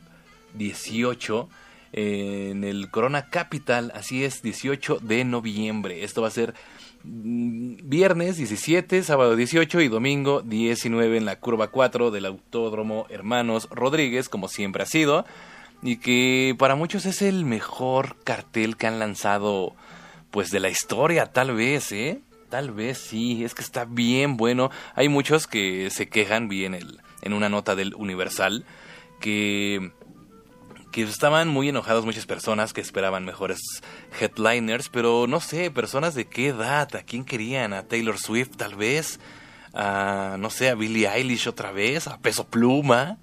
18 0.53 1.49
en 1.93 2.63
el 2.63 2.89
Corona 2.89 3.29
Capital, 3.29 3.91
así 3.95 4.23
es, 4.23 4.41
18 4.41 4.99
de 5.01 5.23
noviembre. 5.25 6.03
Esto 6.03 6.23
va 6.23 6.27
a 6.27 6.31
ser 6.31 6.55
mm, 7.03 7.75
viernes 7.83 8.37
17, 8.37 9.03
sábado 9.03 9.35
18 9.35 9.81
y 9.81 9.87
domingo 9.87 10.41
19 10.41 11.17
en 11.17 11.25
la 11.25 11.39
curva 11.39 11.67
4 11.67 12.09
del 12.09 12.25
Autódromo 12.25 13.05
Hermanos 13.09 13.69
Rodríguez, 13.69 14.27
como 14.27 14.47
siempre 14.47 14.83
ha 14.83 14.87
sido, 14.87 15.25
y 15.83 15.97
que 15.97 16.55
para 16.57 16.75
muchos 16.75 17.05
es 17.05 17.21
el 17.21 17.45
mejor 17.45 18.15
cartel 18.23 18.75
que 18.75 18.87
han 18.87 18.99
lanzado 18.99 19.75
pues 20.31 20.49
de 20.49 20.59
la 20.59 20.69
historia, 20.69 21.27
tal 21.27 21.53
vez, 21.55 21.91
¿eh? 21.91 22.21
Tal 22.49 22.71
vez 22.71 22.97
sí, 22.97 23.43
es 23.43 23.53
que 23.53 23.61
está 23.61 23.85
bien 23.85 24.35
bueno. 24.35 24.71
Hay 24.95 25.09
muchos 25.09 25.45
que 25.45 25.89
se 25.91 26.07
quejan, 26.07 26.47
bien 26.47 26.73
el, 26.73 27.01
en 27.21 27.33
una 27.33 27.49
nota 27.49 27.75
del 27.75 27.93
Universal, 27.95 28.65
que 29.19 29.91
que 30.93 31.01
estaban 31.01 31.47
muy 31.47 31.69
enojados 31.69 32.05
muchas 32.05 32.27
personas 32.27 32.71
que 32.71 32.79
esperaban 32.79 33.25
mejores 33.25 33.59
headliners, 34.21 34.89
pero 34.89 35.25
no 35.27 35.39
sé, 35.39 35.71
personas 35.71 36.13
de 36.13 36.25
qué 36.25 36.49
edad, 36.49 36.95
a 36.95 37.01
quién 37.01 37.25
querían, 37.25 37.73
a 37.73 37.87
Taylor 37.87 38.19
Swift 38.19 38.57
tal 38.57 38.75
vez, 38.75 39.19
a 39.73 40.37
no 40.39 40.51
sé, 40.51 40.69
a 40.69 40.75
Billie 40.75 41.09
Eilish 41.09 41.47
otra 41.47 41.71
vez, 41.71 42.05
a 42.05 42.19
Peso 42.19 42.47
Pluma. 42.47 43.17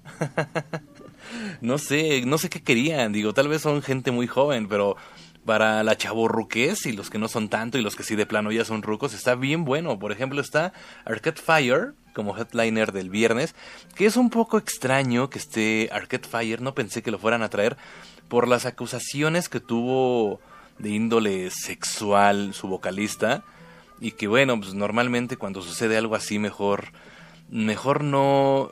no 1.61 1.77
sé, 1.77 2.25
no 2.25 2.37
sé 2.37 2.49
qué 2.49 2.61
querían, 2.61 3.13
digo, 3.13 3.33
tal 3.33 3.47
vez 3.47 3.61
son 3.61 3.81
gente 3.81 4.11
muy 4.11 4.27
joven, 4.27 4.67
pero 4.67 4.97
para 5.45 5.81
la 5.85 5.97
chavorruquez 5.97 6.85
y 6.85 6.91
los 6.91 7.09
que 7.09 7.19
no 7.19 7.29
son 7.29 7.47
tanto 7.47 7.77
y 7.77 7.81
los 7.81 7.95
que 7.95 8.03
sí 8.03 8.17
de 8.17 8.25
plano 8.25 8.51
ya 8.51 8.65
son 8.65 8.81
rucos, 8.81 9.13
está 9.13 9.35
bien 9.35 9.63
bueno. 9.63 9.97
Por 9.97 10.11
ejemplo, 10.11 10.41
está 10.41 10.73
Arcade 11.05 11.41
Fire 11.41 11.93
como 12.13 12.37
headliner 12.37 12.91
del 12.91 13.09
viernes, 13.09 13.55
que 13.95 14.05
es 14.05 14.17
un 14.17 14.29
poco 14.29 14.57
extraño 14.57 15.29
que 15.29 15.39
esté 15.39 15.89
Arcade 15.91 16.27
Fire, 16.27 16.61
no 16.61 16.75
pensé 16.75 17.01
que 17.01 17.11
lo 17.11 17.19
fueran 17.19 17.43
a 17.43 17.49
traer 17.49 17.77
por 18.27 18.47
las 18.47 18.65
acusaciones 18.65 19.49
que 19.49 19.59
tuvo 19.59 20.39
de 20.79 20.89
índole 20.89 21.49
sexual 21.51 22.53
su 22.53 22.67
vocalista 22.67 23.43
y 23.99 24.11
que 24.11 24.27
bueno, 24.27 24.59
pues 24.59 24.73
normalmente 24.73 25.37
cuando 25.37 25.61
sucede 25.61 25.97
algo 25.97 26.15
así 26.15 26.39
mejor 26.39 26.91
mejor 27.49 28.03
no 28.03 28.69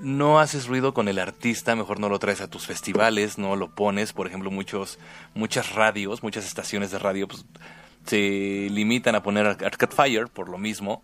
no 0.00 0.40
haces 0.40 0.66
ruido 0.66 0.94
con 0.94 1.08
el 1.08 1.18
artista, 1.18 1.76
mejor 1.76 2.00
no 2.00 2.08
lo 2.08 2.18
traes 2.18 2.40
a 2.40 2.48
tus 2.48 2.66
festivales, 2.66 3.36
no 3.36 3.54
lo 3.54 3.74
pones, 3.74 4.14
por 4.14 4.26
ejemplo, 4.26 4.50
muchos 4.50 4.98
muchas 5.34 5.74
radios, 5.74 6.22
muchas 6.22 6.46
estaciones 6.46 6.90
de 6.90 6.98
radio 6.98 7.28
pues, 7.28 7.44
se 8.06 8.68
limitan 8.70 9.14
a 9.14 9.22
poner 9.22 9.46
Arcade 9.46 9.94
Fire 9.94 10.28
por 10.28 10.48
lo 10.48 10.56
mismo, 10.58 11.02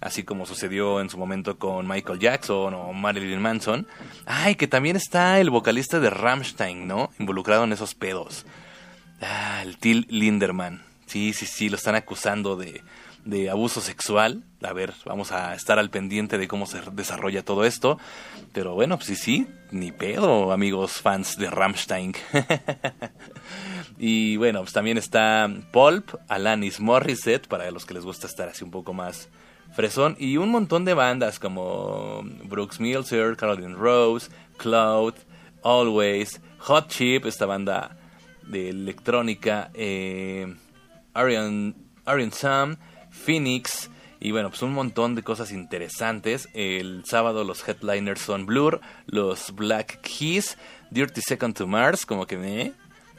así 0.00 0.22
como 0.22 0.46
sucedió 0.46 1.00
en 1.00 1.10
su 1.10 1.18
momento 1.18 1.58
con 1.58 1.86
Michael 1.86 2.18
Jackson 2.18 2.74
o 2.74 2.92
Marilyn 2.92 3.40
Manson. 3.40 3.86
Ay, 4.26 4.54
que 4.54 4.68
también 4.68 4.96
está 4.96 5.40
el 5.40 5.50
vocalista 5.50 6.00
de 6.00 6.10
Rammstein, 6.10 6.86
¿no? 6.86 7.10
Involucrado 7.18 7.64
en 7.64 7.72
esos 7.72 7.94
pedos. 7.94 8.44
Ah, 9.20 9.60
el 9.62 9.78
Till 9.78 10.06
Linderman. 10.10 10.84
Sí, 11.06 11.32
sí, 11.32 11.46
sí, 11.46 11.68
lo 11.68 11.76
están 11.76 11.94
acusando 11.94 12.56
de, 12.56 12.82
de 13.24 13.50
abuso 13.50 13.80
sexual. 13.80 14.44
A 14.62 14.72
ver, 14.72 14.94
vamos 15.04 15.32
a 15.32 15.54
estar 15.54 15.78
al 15.78 15.90
pendiente 15.90 16.38
de 16.38 16.48
cómo 16.48 16.66
se 16.66 16.80
desarrolla 16.92 17.44
todo 17.44 17.64
esto. 17.64 17.98
Pero 18.52 18.74
bueno, 18.74 18.96
pues 18.96 19.08
sí, 19.08 19.16
sí, 19.16 19.46
ni 19.70 19.92
pedo, 19.92 20.52
amigos 20.52 21.00
fans 21.00 21.36
de 21.36 21.50
Rammstein. 21.50 22.14
y 23.98 24.36
bueno, 24.36 24.60
pues 24.60 24.72
también 24.72 24.98
está 24.98 25.48
Pulp, 25.72 26.14
Alanis 26.28 26.80
Morissette, 26.80 27.46
para 27.48 27.70
los 27.70 27.86
que 27.86 27.94
les 27.94 28.04
gusta 28.04 28.26
estar 28.26 28.48
así 28.48 28.64
un 28.64 28.70
poco 28.70 28.92
más 28.92 29.28
fresón. 29.76 30.16
Y 30.18 30.38
un 30.38 30.50
montón 30.50 30.84
de 30.84 30.94
bandas 30.94 31.38
como 31.38 32.22
Brooks 32.44 32.80
Milser, 32.80 33.36
Caroline 33.36 33.74
Rose, 33.74 34.30
Cloud, 34.56 35.14
Always, 35.62 36.40
Hot 36.58 36.88
Chip, 36.88 37.26
esta 37.26 37.46
banda 37.46 37.96
de 38.42 38.70
electrónica, 38.70 39.70
eh, 39.74 40.52
Arian, 41.14 41.76
Arian 42.04 42.32
Sam, 42.32 42.76
Phoenix 43.10 43.90
y 44.18 44.32
bueno, 44.32 44.48
pues 44.48 44.62
un 44.62 44.72
montón 44.72 45.14
de 45.14 45.22
cosas 45.22 45.52
interesantes. 45.52 46.48
El 46.54 47.04
sábado 47.04 47.44
los 47.44 47.66
headliners 47.68 48.20
son 48.20 48.46
Blur, 48.46 48.80
los 49.06 49.54
Black 49.54 50.00
Keys, 50.00 50.56
Dirty 50.90 51.20
Second 51.20 51.54
to 51.54 51.66
Mars, 51.66 52.06
como 52.06 52.26
que 52.26 52.36
me... 52.36 52.72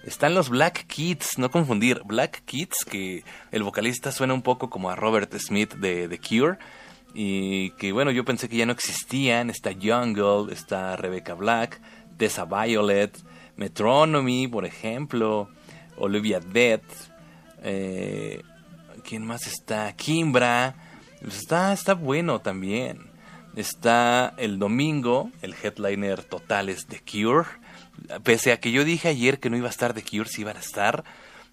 Están 0.07 0.33
los 0.33 0.47
Black 0.47 0.87
Kids, 0.87 1.37
no 1.37 1.51
confundir. 1.51 2.01
Black 2.05 2.45
Kids, 2.45 2.85
que 2.89 3.25
el 3.51 3.63
vocalista 3.63 4.13
suena 4.13 4.33
un 4.33 4.41
poco 4.41 4.69
como 4.69 4.89
a 4.89 4.95
Robert 4.95 5.37
Smith 5.37 5.73
de 5.73 6.07
The 6.07 6.17
Cure. 6.17 6.57
Y 7.13 7.71
que 7.71 7.91
bueno, 7.91 8.11
yo 8.11 8.23
pensé 8.23 8.47
que 8.47 8.55
ya 8.55 8.65
no 8.65 8.71
existían. 8.71 9.49
Está 9.49 9.71
Jungle, 9.73 10.53
está 10.53 10.95
Rebecca 10.95 11.33
Black, 11.33 11.81
Tessa 12.15 12.45
Violet, 12.45 13.19
Metronomy, 13.57 14.47
por 14.47 14.65
ejemplo, 14.65 15.49
Olivia 15.97 16.39
Death. 16.39 16.89
Eh, 17.63 18.43
¿Quién 19.03 19.25
más 19.25 19.45
está? 19.45 19.91
Kimbra. 19.91 20.73
Pues 21.19 21.37
está, 21.37 21.73
está 21.73 21.95
bueno 21.95 22.39
también. 22.39 23.11
Está 23.57 24.33
el 24.37 24.57
domingo, 24.57 25.31
el 25.41 25.53
headliner 25.61 26.23
total 26.23 26.69
es 26.69 26.87
The 26.87 27.01
Cure. 27.01 27.49
Pese 28.23 28.51
a 28.51 28.59
que 28.59 28.71
yo 28.71 28.83
dije 28.83 29.09
ayer 29.09 29.39
que 29.39 29.49
no 29.49 29.57
iba 29.57 29.67
a 29.67 29.71
estar 29.71 29.93
The 29.93 30.03
Cure, 30.03 30.29
si 30.29 30.41
iban 30.41 30.57
a 30.57 30.61
estar. 30.61 31.03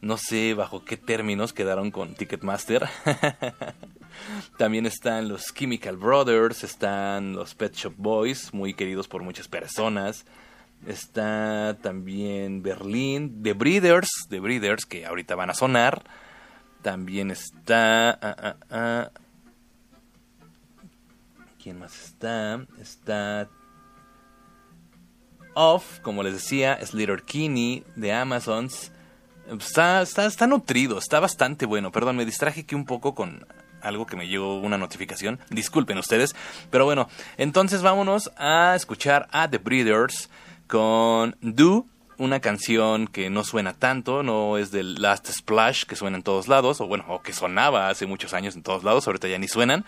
No 0.01 0.19
sé 0.19 0.55
bajo 0.55 0.85
qué 0.85 0.97
términos 0.97 1.53
quedaron 1.53 1.91
con 1.91 2.15
Ticketmaster. 2.15 2.89
También 4.59 4.87
están 4.87 5.29
los 5.29 5.55
Chemical 5.55 5.97
Brothers, 5.97 6.63
están 6.63 7.33
los 7.33 7.55
Pet 7.55 7.75
Shop 7.75 7.95
Boys, 7.97 8.53
muy 8.53 8.75
queridos 8.75 9.09
por 9.09 9.23
muchas 9.23 9.49
personas. 9.49 10.25
Está 10.87 11.79
también 11.81 12.63
Berlín, 12.63 13.43
The 13.43 13.55
Breeders, 13.55 14.11
The 14.29 14.41
Breeders, 14.41 14.85
que 14.85 15.07
ahorita 15.07 15.35
van 15.35 15.51
a 15.51 15.55
sonar. 15.55 16.05
También 16.83 17.31
está... 17.31 18.11
Ah, 18.11 18.37
ah, 18.39 18.57
ah. 18.71 19.11
¿Quién 21.63 21.79
más 21.79 21.99
está? 22.05 22.67
Está... 22.79 23.49
Off, 25.55 26.01
como 26.01 26.23
les 26.23 26.35
decía, 26.35 26.79
Slater 26.85 27.23
Kinney 27.23 27.85
de 27.97 28.13
Amazons. 28.13 28.93
Está, 29.61 30.03
está, 30.03 30.27
está 30.27 30.47
nutrido, 30.47 30.99
está 30.99 31.21
bastante 31.21 31.67
bueno. 31.67 31.93
Perdón, 31.93 32.17
me 32.17 32.25
distraje 32.25 32.63
aquí 32.63 32.75
un 32.75 32.85
poco 32.85 33.15
con 33.15 33.47
algo 33.83 34.07
que 34.07 34.17
me 34.17 34.27
llegó 34.27 34.59
una 34.59 34.79
notificación. 34.79 35.39
Disculpen 35.51 35.99
ustedes. 35.99 36.35
Pero 36.71 36.85
bueno, 36.85 37.09
entonces 37.37 37.83
vámonos 37.83 38.31
a 38.37 38.75
escuchar 38.75 39.29
a 39.31 39.49
The 39.49 39.59
Breeders 39.59 40.31
con 40.67 41.37
Do 41.41 41.87
una 42.19 42.41
canción 42.41 43.07
que 43.07 43.31
no 43.31 43.45
suena 43.45 43.75
tanto, 43.75 44.23
no 44.23 44.57
es 44.57 44.71
del 44.71 44.95
Last 45.01 45.29
Splash 45.31 45.85
que 45.85 45.97
suena 45.97 46.17
en 46.17 46.23
todos 46.23 46.49
lados, 46.49 46.81
o 46.81 46.87
bueno, 46.87 47.05
o 47.09 47.23
que 47.23 47.33
sonaba 47.33 47.89
hace 47.89 48.07
muchos 48.07 48.35
años 48.35 48.55
en 48.55 48.63
todos 48.63 48.85
lados, 48.85 49.07
ahorita 49.07 49.29
ya 49.29 49.39
ni 49.39 49.49
suenan. 49.49 49.85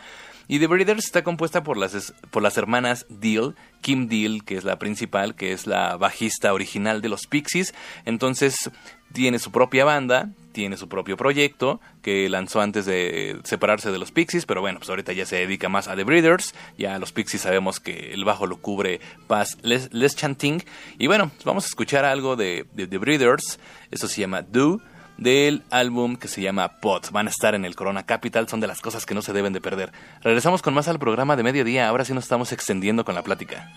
Y 0.49 0.59
The 0.59 0.67
Breeders 0.69 1.05
está 1.05 1.25
compuesta 1.25 1.63
por 1.63 1.77
las, 1.77 2.15
por 2.31 2.43
las 2.43 2.57
hermanas 2.57 3.07
Deal, 3.09 3.57
Kim 3.81 4.09
Deal, 4.09 4.45
que 4.45 4.57
es 4.57 4.65
la 4.65 4.79
principal, 4.79 5.35
que 5.35 5.53
es 5.53 5.67
la 5.67 5.97
bajista 5.97 6.53
original 6.53 7.03
de 7.03 7.09
los 7.09 7.27
Pixies. 7.27 7.75
Entonces 8.05 8.71
tiene 9.13 9.39
su 9.39 9.51
propia 9.51 9.85
banda, 9.85 10.31
tiene 10.53 10.77
su 10.77 10.89
propio 10.89 11.17
proyecto 11.17 11.81
que 12.03 12.29
lanzó 12.29 12.61
antes 12.61 12.87
de 12.87 13.41
separarse 13.45 13.91
de 13.91 13.99
los 13.99 14.13
Pixies, 14.13 14.47
pero 14.47 14.61
bueno, 14.61 14.79
pues 14.79 14.89
ahorita 14.89 15.13
ya 15.13 15.27
se 15.27 15.37
dedica 15.37 15.69
más 15.69 15.89
a 15.89 15.97
The 15.97 16.05
Breeders, 16.05 16.55
ya 16.79 16.99
los 16.99 17.13
Pixies 17.13 17.43
sabemos 17.43 17.81
que 17.81 18.13
el 18.13 18.25
bajo 18.25 18.47
lo 18.47 18.57
cubre 18.57 19.01
Paz 19.27 19.59
Les, 19.63 19.93
Les 19.93 20.17
Chanting, 20.17 20.63
y 20.99 21.07
bueno, 21.07 21.31
pues 21.35 21.45
vamos 21.45 21.65
a 21.65 21.69
escuchar 21.69 22.05
algo 22.05 22.37
de, 22.37 22.67
de 22.75 22.87
The 22.87 22.99
Breeders, 22.99 23.59
esto 23.91 24.09
se 24.09 24.21
llama 24.21 24.43
Do, 24.43 24.81
del 25.17 25.63
álbum 25.71 26.17
que 26.17 26.29
se 26.29 26.43
llama 26.43 26.81
Pot. 26.81 27.11
Van 27.11 27.27
a 27.27 27.31
estar 27.31 27.55
en 27.55 27.65
el 27.65 27.75
Corona 27.75 28.05
Capital, 28.05 28.49
son 28.49 28.61
de 28.61 28.67
las 28.67 28.81
cosas 28.81 29.07
que 29.07 29.15
no 29.15 29.23
se 29.23 29.33
deben 29.33 29.53
de 29.53 29.61
perder. 29.61 29.93
Regresamos 30.23 30.63
con 30.63 30.75
más 30.75 30.89
al 30.89 30.99
programa 30.99 31.37
de 31.37 31.43
mediodía, 31.43 31.89
ahora 31.89 32.05
sí 32.05 32.13
nos 32.13 32.25
estamos 32.25 32.53
extendiendo 32.53 33.05
con 33.05 33.15
la 33.15 33.23
plática. 33.23 33.71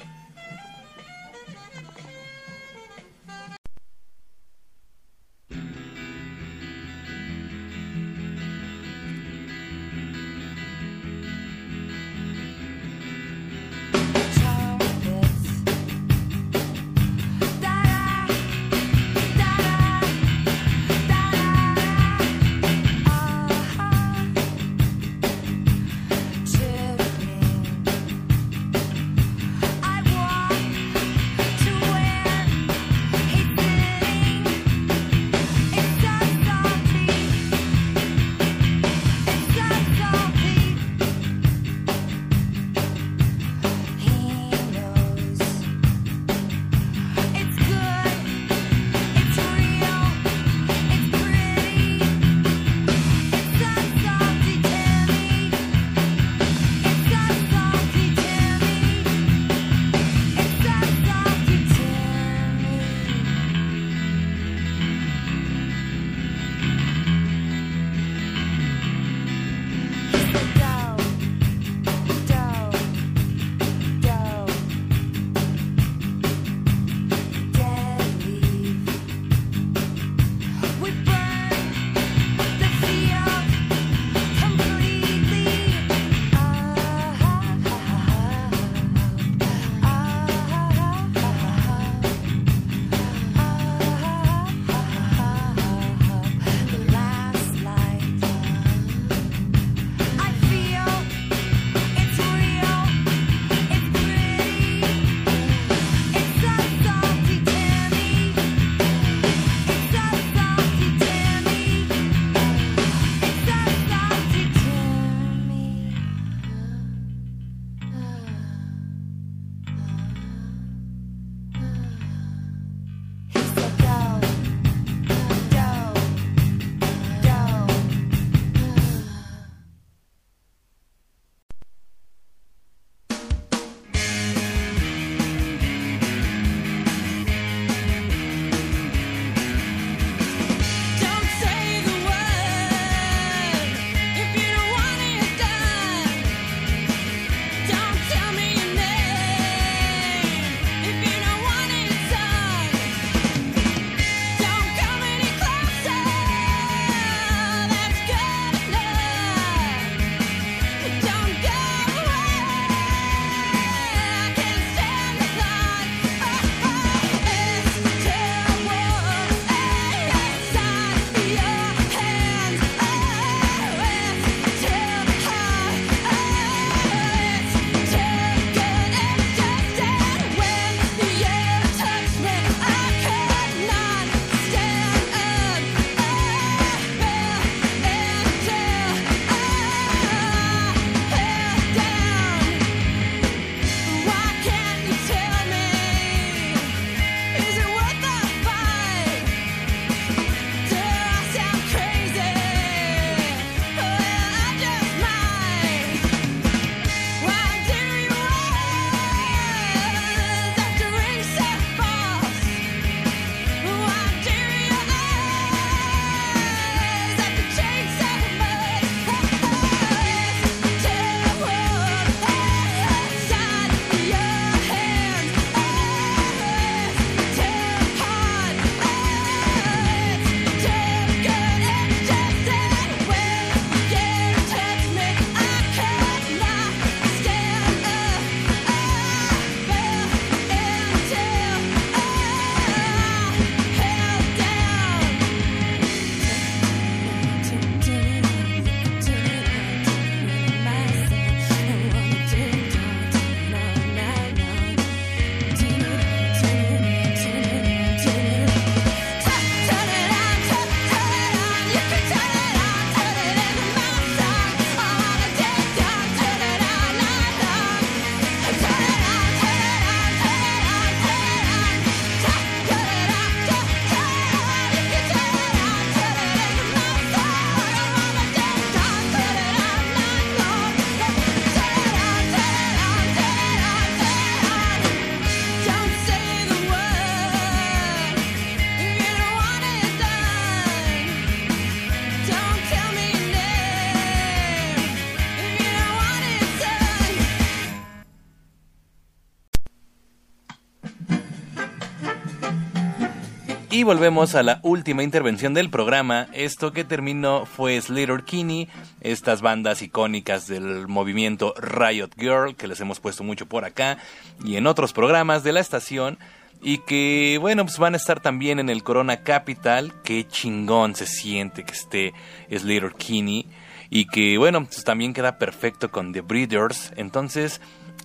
Volvemos 303.90 304.36
a 304.36 304.44
la 304.44 304.60
última 304.62 305.02
intervención 305.02 305.56
del 305.56 305.72
programa. 305.72 306.28
Esto 306.34 306.72
que 306.72 306.84
terminó 306.84 307.48
fue 307.48 307.82
Slater 307.82 308.24
Kinney, 308.24 308.68
estas 309.02 309.42
bandas 309.42 309.82
icónicas 309.82 310.46
del 310.46 310.88
movimiento 310.88 311.56
Riot 311.58 312.12
Girl, 312.16 312.56
que 312.56 312.68
les 312.68 312.80
hemos 312.82 313.00
puesto 313.00 313.24
mucho 313.24 313.48
por 313.48 313.66
acá 313.66 313.98
y 314.46 314.58
en 314.58 314.68
otros 314.68 314.94
programas 314.94 315.44
de 315.44 315.54
la 315.54 315.60
estación. 315.60 316.20
Y 316.62 316.78
que, 316.86 317.40
bueno, 317.42 317.66
pues 317.66 317.80
van 317.80 317.96
a 317.96 317.98
estar 317.98 318.20
también 318.20 318.60
en 318.60 318.70
el 318.70 318.84
Corona 318.84 319.24
Capital. 319.24 319.92
Qué 320.04 320.28
chingón 320.28 320.94
se 320.94 321.08
siente 321.08 321.64
que 321.64 321.74
esté 321.74 322.14
Slater 322.56 322.94
Kinney. 322.94 323.48
Y 323.90 324.06
que, 324.06 324.38
bueno, 324.38 324.66
pues 324.66 324.84
también 324.84 325.16
queda 325.16 325.40
perfecto 325.40 325.90
con 325.90 326.14
The 326.14 326.22
Breeders. 326.22 326.94
Entonces, 326.96 327.60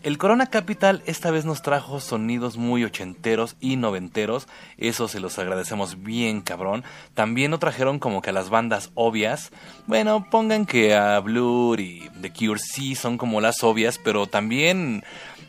el 0.05 0.19
Corona 0.19 0.51
Capital 0.51 1.03
esta 1.07 1.31
vez 1.31 1.47
nos 1.47 1.63
trajo 1.63 1.99
sonidos 1.99 2.59
muy 2.59 2.85
ochenteros 2.85 3.57
y 3.59 3.77
noventeros, 3.77 4.47
eso 4.77 5.09
se 5.09 5.19
los 5.19 5.39
agradecemos 5.39 6.03
bien 6.03 6.43
cabrón. 6.43 6.85
También 7.15 7.51
nos 7.51 7.61
trajeron 7.61 7.99
como 7.99 8.21
que 8.21 8.29
a 8.29 8.35
las 8.35 8.51
bandas 8.51 8.91
obvias. 8.95 9.51
Bueno, 9.87 10.27
pongan 10.31 10.67
que 10.67 10.95
a 10.95 11.19
Blur 11.21 11.81
y 11.81 12.11
The 12.21 12.31
Cure 12.35 12.61
sí 12.61 12.95
son 12.95 13.17
como 13.17 13.41
las 13.41 13.65
obvias, 13.65 13.99
pero 13.99 14.27
también, 14.27 15.03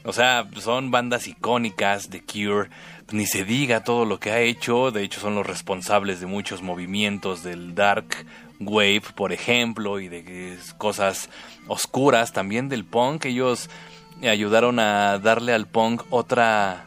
o 0.06 0.14
sea, 0.14 0.48
son 0.62 0.90
bandas 0.90 1.28
icónicas, 1.28 2.10
The 2.10 2.24
Cure, 2.24 2.70
ni 3.12 3.26
se 3.26 3.44
diga 3.44 3.84
todo 3.84 4.06
lo 4.06 4.22
que 4.22 4.32
ha 4.32 4.40
hecho, 4.40 4.90
de 4.92 5.04
hecho 5.04 5.20
son 5.20 5.36
los 5.36 5.46
responsables 5.46 6.22
de 6.22 6.28
muchos 6.28 6.62
movimientos 6.62 7.44
del 7.44 7.76
Dark 7.76 8.26
Wave, 8.62 9.04
por 9.16 9.34
ejemplo, 9.34 10.00
y 10.00 10.08
de 10.08 10.58
cosas 10.78 11.30
oscuras 11.68 12.32
también 12.32 12.70
del 12.70 12.86
punk, 12.86 13.26
ellos 13.26 13.70
ayudaron 14.24 14.80
a 14.80 15.20
darle 15.20 15.54
al 15.54 15.68
punk 15.68 16.04
otra 16.10 16.86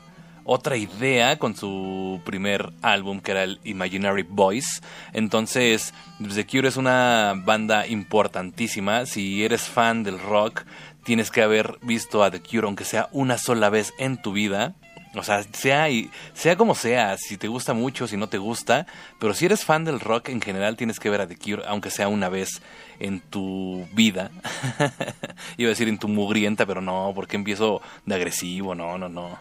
otra 0.50 0.78
idea 0.78 1.38
con 1.38 1.54
su 1.54 2.22
primer 2.24 2.72
álbum 2.80 3.20
que 3.20 3.32
era 3.32 3.42
el 3.42 3.60
Imaginary 3.64 4.22
Voice. 4.22 4.80
Entonces, 5.12 5.92
The 6.26 6.46
Cure 6.46 6.68
es 6.68 6.78
una 6.78 7.34
banda 7.36 7.86
importantísima. 7.86 9.04
Si 9.04 9.44
eres 9.44 9.68
fan 9.68 10.04
del 10.04 10.18
rock, 10.18 10.64
tienes 11.04 11.30
que 11.30 11.42
haber 11.42 11.78
visto 11.82 12.24
a 12.24 12.30
The 12.30 12.40
Cure 12.40 12.66
aunque 12.66 12.86
sea 12.86 13.10
una 13.12 13.36
sola 13.36 13.68
vez 13.68 13.92
en 13.98 14.22
tu 14.22 14.32
vida. 14.32 14.74
O 15.14 15.22
sea, 15.22 15.42
sea, 15.42 15.86
sea 16.34 16.56
como 16.56 16.74
sea, 16.74 17.16
si 17.16 17.38
te 17.38 17.48
gusta 17.48 17.72
mucho, 17.72 18.06
si 18.06 18.16
no 18.16 18.28
te 18.28 18.38
gusta, 18.38 18.86
pero 19.18 19.32
si 19.32 19.46
eres 19.46 19.64
fan 19.64 19.84
del 19.84 20.00
rock 20.00 20.28
en 20.28 20.40
general 20.40 20.76
tienes 20.76 21.00
que 21.00 21.09
ver 21.09 21.20
a 21.20 21.26
The 21.26 21.36
Cure, 21.36 21.62
aunque 21.66 21.90
sea 21.90 22.09
una 22.09 22.28
vez 22.28 22.61
en 23.00 23.20
tu 23.20 23.86
vida. 23.92 24.30
Iba 25.56 25.68
a 25.68 25.70
decir 25.70 25.88
en 25.88 25.98
tu 25.98 26.09
mugrienta, 26.09 26.66
pero 26.66 26.80
no, 26.80 27.12
porque 27.14 27.36
empiezo 27.36 27.80
de 28.04 28.14
agresivo, 28.14 28.74
no, 28.74 28.98
no, 28.98 29.09
no. 29.09 29.38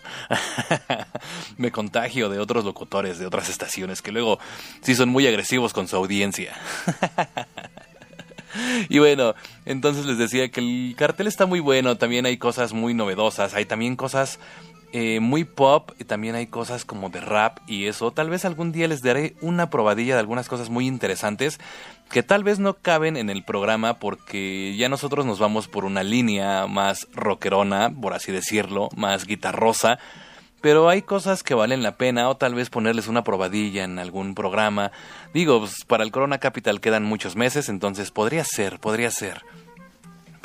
Me 1.58 1.72
contagio 1.72 2.30
de 2.30 2.40
otros 2.40 2.64
locutores 2.64 3.20
de 3.20 3.26
otras 3.26 3.50
estaciones 3.50 4.02
que 4.02 4.12
luego 4.12 4.40
sí 4.82 4.96
son 4.96 5.10
muy 5.10 5.28
agresivos 5.28 5.74
con 5.74 5.88
su 5.88 5.96
audiencia. 5.96 6.56
Y 8.90 8.98
bueno, 8.98 9.36
entonces 9.66 10.06
les 10.06 10.18
decía 10.18 10.50
que 10.50 10.62
el 10.62 10.96
cartel 10.98 11.28
está 11.28 11.46
muy 11.46 11.60
bueno, 11.60 11.98
también 11.98 12.26
hay 12.26 12.38
cosas 12.38 12.74
muy 12.74 12.94
novedosas, 12.94 13.54
hay 13.54 13.66
también 13.66 13.96
cosas 13.96 14.40
eh, 15.00 15.20
muy 15.20 15.44
pop 15.44 15.92
y 16.00 16.06
también 16.06 16.34
hay 16.34 16.48
cosas 16.48 16.84
como 16.84 17.12
de 17.12 17.22
rap 17.22 17.60
y 17.68 17.86
eso. 17.86 18.10
Tal 18.10 18.32
vez 18.32 18.46
algún 18.46 18.72
día 18.72 18.88
les 18.88 19.04
daré 19.04 19.36
una 19.42 19.70
probadilla 19.70 20.16
de 20.16 20.22
algunas 20.22 20.50
cosas 20.50 20.72
muy 20.72 20.88
interesantes 20.88 21.60
que 22.10 22.24
tal 22.24 22.44
vez 22.44 22.58
no 22.58 22.74
caben 22.74 23.16
en 23.16 23.30
el 23.30 23.44
programa 23.44 24.00
porque 24.00 24.76
ya 24.76 24.90
nosotros 24.90 25.24
nos 25.28 25.38
vamos 25.38 25.68
por 25.68 25.86
una 25.86 26.02
línea 26.02 26.66
más 26.66 27.08
rockerona, 27.14 27.92
por 27.92 28.14
así 28.14 28.32
decirlo, 28.32 28.90
más 28.96 29.28
guitarrosa. 29.28 30.00
Pero 30.62 30.90
hay 30.90 31.04
cosas 31.04 31.44
que 31.44 31.54
valen 31.54 31.84
la 31.84 31.96
pena 31.96 32.28
o 32.28 32.38
tal 32.38 32.56
vez 32.56 32.72
ponerles 32.72 33.08
una 33.08 33.24
probadilla 33.24 33.84
en 33.84 34.00
algún 34.00 34.34
programa. 34.34 34.92
Digo, 35.32 35.60
pues, 35.60 35.86
para 35.86 36.04
el 36.04 36.12
Corona 36.12 36.40
Capital 36.40 36.82
quedan 36.82 37.04
muchos 37.04 37.36
meses, 37.36 37.70
entonces 37.70 38.10
podría 38.10 38.44
ser, 38.44 38.80
podría 38.80 39.12
ser. 39.12 39.44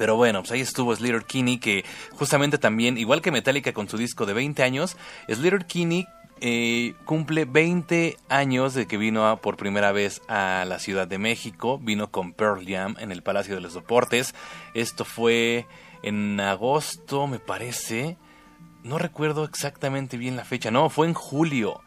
Pero 0.02 0.16
bueno, 0.16 0.40
pues 0.40 0.50
ahí 0.50 0.60
estuvo 0.60 0.96
Slater 0.96 1.22
Kinney, 1.26 1.58
que 1.58 1.84
justamente 2.10 2.58
también, 2.58 2.98
igual 2.98 3.22
que 3.22 3.30
Metallica 3.30 3.72
con 3.72 3.88
su 3.88 3.96
disco 3.96 4.26
de 4.26 4.32
20 4.32 4.64
años, 4.64 4.96
Slater 5.28 5.64
Kinney 5.64 6.08
eh, 6.40 6.94
cumple 7.04 7.44
20 7.44 8.16
años 8.28 8.74
de 8.74 8.88
que 8.88 8.96
vino 8.96 9.36
por 9.40 9.56
primera 9.56 9.92
vez 9.92 10.20
a 10.26 10.64
la 10.66 10.80
Ciudad 10.80 11.06
de 11.06 11.18
México, 11.18 11.78
vino 11.78 12.10
con 12.10 12.32
Pearl 12.32 12.66
Jam 12.66 12.96
en 12.98 13.12
el 13.12 13.22
Palacio 13.22 13.54
de 13.54 13.60
los 13.60 13.74
Deportes. 13.74 14.34
Esto 14.74 15.04
fue 15.04 15.68
en 16.02 16.40
agosto, 16.40 17.28
me 17.28 17.38
parece. 17.38 18.16
No 18.82 18.98
recuerdo 18.98 19.44
exactamente 19.44 20.16
bien 20.16 20.34
la 20.34 20.44
fecha, 20.44 20.72
no, 20.72 20.90
fue 20.90 21.06
en 21.06 21.14
julio, 21.14 21.80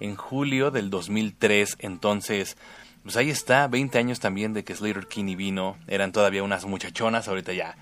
en 0.00 0.16
julio 0.16 0.72
del 0.72 0.90
2003, 0.90 1.76
entonces 1.78 2.56
pues 3.02 3.16
ahí 3.16 3.30
está, 3.30 3.66
20 3.68 3.98
años 3.98 4.20
también 4.20 4.52
de 4.52 4.64
que 4.64 4.74
Slater 4.74 5.06
Kinney 5.06 5.36
vino, 5.36 5.76
eran 5.86 6.12
todavía 6.12 6.42
unas 6.42 6.64
muchachonas, 6.66 7.28
ahorita 7.28 7.52
ya 7.52 7.76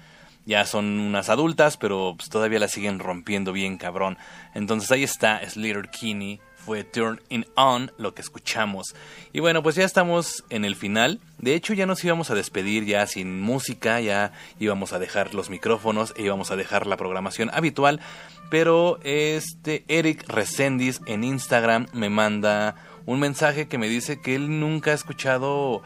ya 0.48 0.64
son 0.64 0.98
unas 0.98 1.28
adultas, 1.28 1.76
pero 1.76 2.14
pues, 2.16 2.30
todavía 2.30 2.58
la 2.58 2.68
siguen 2.68 3.00
rompiendo 3.00 3.52
bien 3.52 3.76
cabrón. 3.76 4.16
Entonces 4.54 4.90
ahí 4.90 5.02
está 5.02 5.46
Slater 5.46 5.90
Kinney, 5.90 6.40
fue 6.56 6.84
Turn 6.84 7.20
In 7.28 7.46
On 7.54 7.92
lo 7.98 8.14
que 8.14 8.22
escuchamos. 8.22 8.94
Y 9.34 9.40
bueno, 9.40 9.62
pues 9.62 9.76
ya 9.76 9.84
estamos 9.84 10.44
en 10.48 10.64
el 10.64 10.74
final. 10.74 11.20
De 11.36 11.54
hecho, 11.54 11.74
ya 11.74 11.84
nos 11.84 12.02
íbamos 12.02 12.30
a 12.30 12.34
despedir 12.34 12.86
ya 12.86 13.06
sin 13.06 13.40
música, 13.40 14.00
ya 14.00 14.32
íbamos 14.58 14.94
a 14.94 14.98
dejar 14.98 15.34
los 15.34 15.50
micrófonos 15.50 16.14
e 16.16 16.22
íbamos 16.22 16.50
a 16.50 16.56
dejar 16.56 16.86
la 16.86 16.96
programación 16.96 17.50
habitual. 17.52 18.00
Pero 18.48 19.00
este 19.02 19.84
Eric 19.88 20.26
Resendiz 20.28 21.00
en 21.04 21.24
Instagram 21.24 21.88
me 21.92 22.08
manda 22.08 22.74
un 23.09 23.20
mensaje 23.20 23.68
que 23.68 23.78
me 23.78 23.88
dice 23.88 24.20
que 24.20 24.34
él 24.34 24.61
nunca 24.61 24.90
ha 24.90 24.94
escuchado 24.94 25.82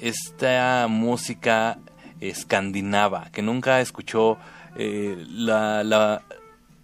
esta 0.00 0.86
música 0.88 1.76
escandinava, 2.22 3.30
que 3.32 3.42
nunca 3.42 3.82
escuchó 3.82 4.38
eh, 4.74 5.26
la, 5.28 6.22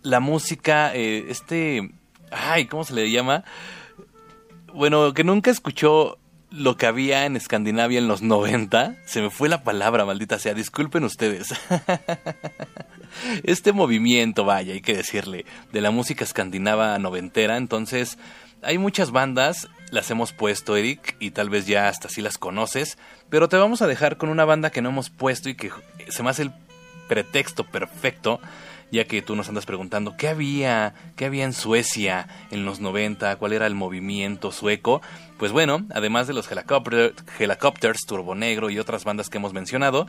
la, 0.02 0.20
música, 0.20 0.94
eh, 0.94 1.24
este, 1.30 1.92
ay, 2.30 2.66
¿cómo 2.66 2.84
se 2.84 2.92
le 2.92 3.10
llama? 3.10 3.42
Bueno, 4.74 5.14
que 5.14 5.24
nunca 5.24 5.50
escuchó 5.50 6.18
lo 6.50 6.76
que 6.76 6.84
había 6.84 7.24
en 7.24 7.36
Escandinavia 7.36 8.00
en 8.00 8.06
los 8.06 8.20
90. 8.20 8.96
Se 9.06 9.22
me 9.22 9.30
fue 9.30 9.48
la 9.48 9.64
palabra, 9.64 10.04
maldita 10.04 10.38
sea, 10.38 10.52
disculpen 10.52 11.04
ustedes. 11.04 11.54
este 13.44 13.72
movimiento, 13.72 14.44
vaya, 14.44 14.74
hay 14.74 14.82
que 14.82 14.94
decirle, 14.94 15.46
de 15.72 15.80
la 15.80 15.90
música 15.90 16.22
escandinava 16.22 16.98
noventera, 16.98 17.56
entonces 17.56 18.18
hay 18.62 18.78
muchas 18.78 19.10
bandas, 19.10 19.68
las 19.90 20.10
hemos 20.10 20.32
puesto, 20.32 20.76
Eric, 20.76 21.16
y 21.18 21.30
tal 21.30 21.50
vez 21.50 21.66
ya 21.66 21.88
hasta 21.88 22.08
sí 22.08 22.20
las 22.22 22.38
conoces, 22.38 22.98
pero 23.28 23.48
te 23.48 23.56
vamos 23.56 23.82
a 23.82 23.86
dejar 23.86 24.16
con 24.16 24.28
una 24.28 24.44
banda 24.44 24.70
que 24.70 24.82
no 24.82 24.90
hemos 24.90 25.10
puesto 25.10 25.48
y 25.48 25.54
que 25.54 25.70
se 26.08 26.22
me 26.22 26.30
hace 26.30 26.42
el 26.42 26.52
pretexto 27.08 27.64
perfecto, 27.64 28.40
ya 28.92 29.04
que 29.04 29.22
tú 29.22 29.36
nos 29.36 29.48
andas 29.48 29.66
preguntando 29.66 30.16
qué 30.16 30.28
había, 30.28 30.94
qué 31.16 31.24
había 31.24 31.44
en 31.44 31.52
Suecia 31.52 32.28
en 32.50 32.64
los 32.64 32.80
90, 32.80 33.36
cuál 33.36 33.52
era 33.52 33.66
el 33.66 33.74
movimiento 33.74 34.52
sueco. 34.52 35.00
Pues 35.38 35.52
bueno, 35.52 35.86
además 35.92 36.26
de 36.26 36.34
los 36.34 36.48
Helicopters, 36.50 38.00
Turbo 38.06 38.34
Negro 38.34 38.70
y 38.70 38.78
otras 38.78 39.04
bandas 39.04 39.28
que 39.28 39.38
hemos 39.38 39.52
mencionado, 39.52 40.06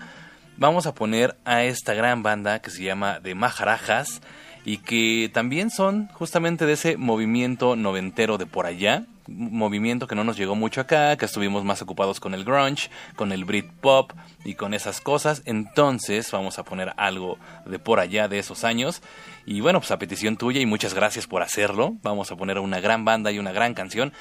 vamos 0.58 0.86
a 0.86 0.94
poner 0.94 1.38
a 1.46 1.64
esta 1.64 1.94
gran 1.94 2.24
banda 2.24 2.60
que 2.60 2.70
se 2.70 2.84
llama 2.84 3.20
The 3.22 3.36
Maharajas 3.36 4.22
y 4.66 4.78
que 4.78 5.30
también 5.34 5.70
son 5.70 6.08
justamente 6.14 6.66
de 6.66 6.74
ese 6.74 6.98
movimiento 6.98 7.76
noventero 7.76 8.38
de 8.38 8.46
por 8.46 8.66
allá, 8.66 9.06
movimiento 9.28 10.08
que 10.08 10.16
no 10.16 10.24
nos 10.24 10.38
llegó 10.38 10.56
mucho 10.56 10.82
acá, 10.82 11.16
que 11.18 11.26
estuvimos 11.26 11.64
más 11.64 11.82
ocupados 11.82 12.20
con 12.20 12.34
el 12.34 12.44
grunge, 12.44 12.90
con 13.16 13.32
el 13.32 13.46
Britpop 13.46 14.12
y 14.44 14.56
con 14.56 14.74
esas 14.74 15.02
cosas, 15.02 15.42
entonces 15.46 16.30
vamos 16.32 16.60
a 16.60 16.64
poner 16.64 16.94
algo 16.98 17.38
de 17.66 17.80
por 17.80 18.00
allá 18.00 18.28
de 18.28 18.40
esos 18.40 18.64
años. 18.64 19.02
Y 19.46 19.62
bueno, 19.62 19.80
pues 19.80 19.92
a 19.92 19.98
petición 19.98 20.38
tuya 20.38 20.62
y 20.62 20.66
muchas 20.66 20.94
gracias 20.94 21.28
por 21.28 21.42
hacerlo, 21.42 21.96
vamos 22.04 22.32
a 22.32 22.36
poner 22.36 22.60
una 22.60 22.80
gran 22.80 23.06
banda 23.06 23.32
y 23.32 23.40
una 23.40 23.52
gran 23.52 23.74
canción. 23.74 24.14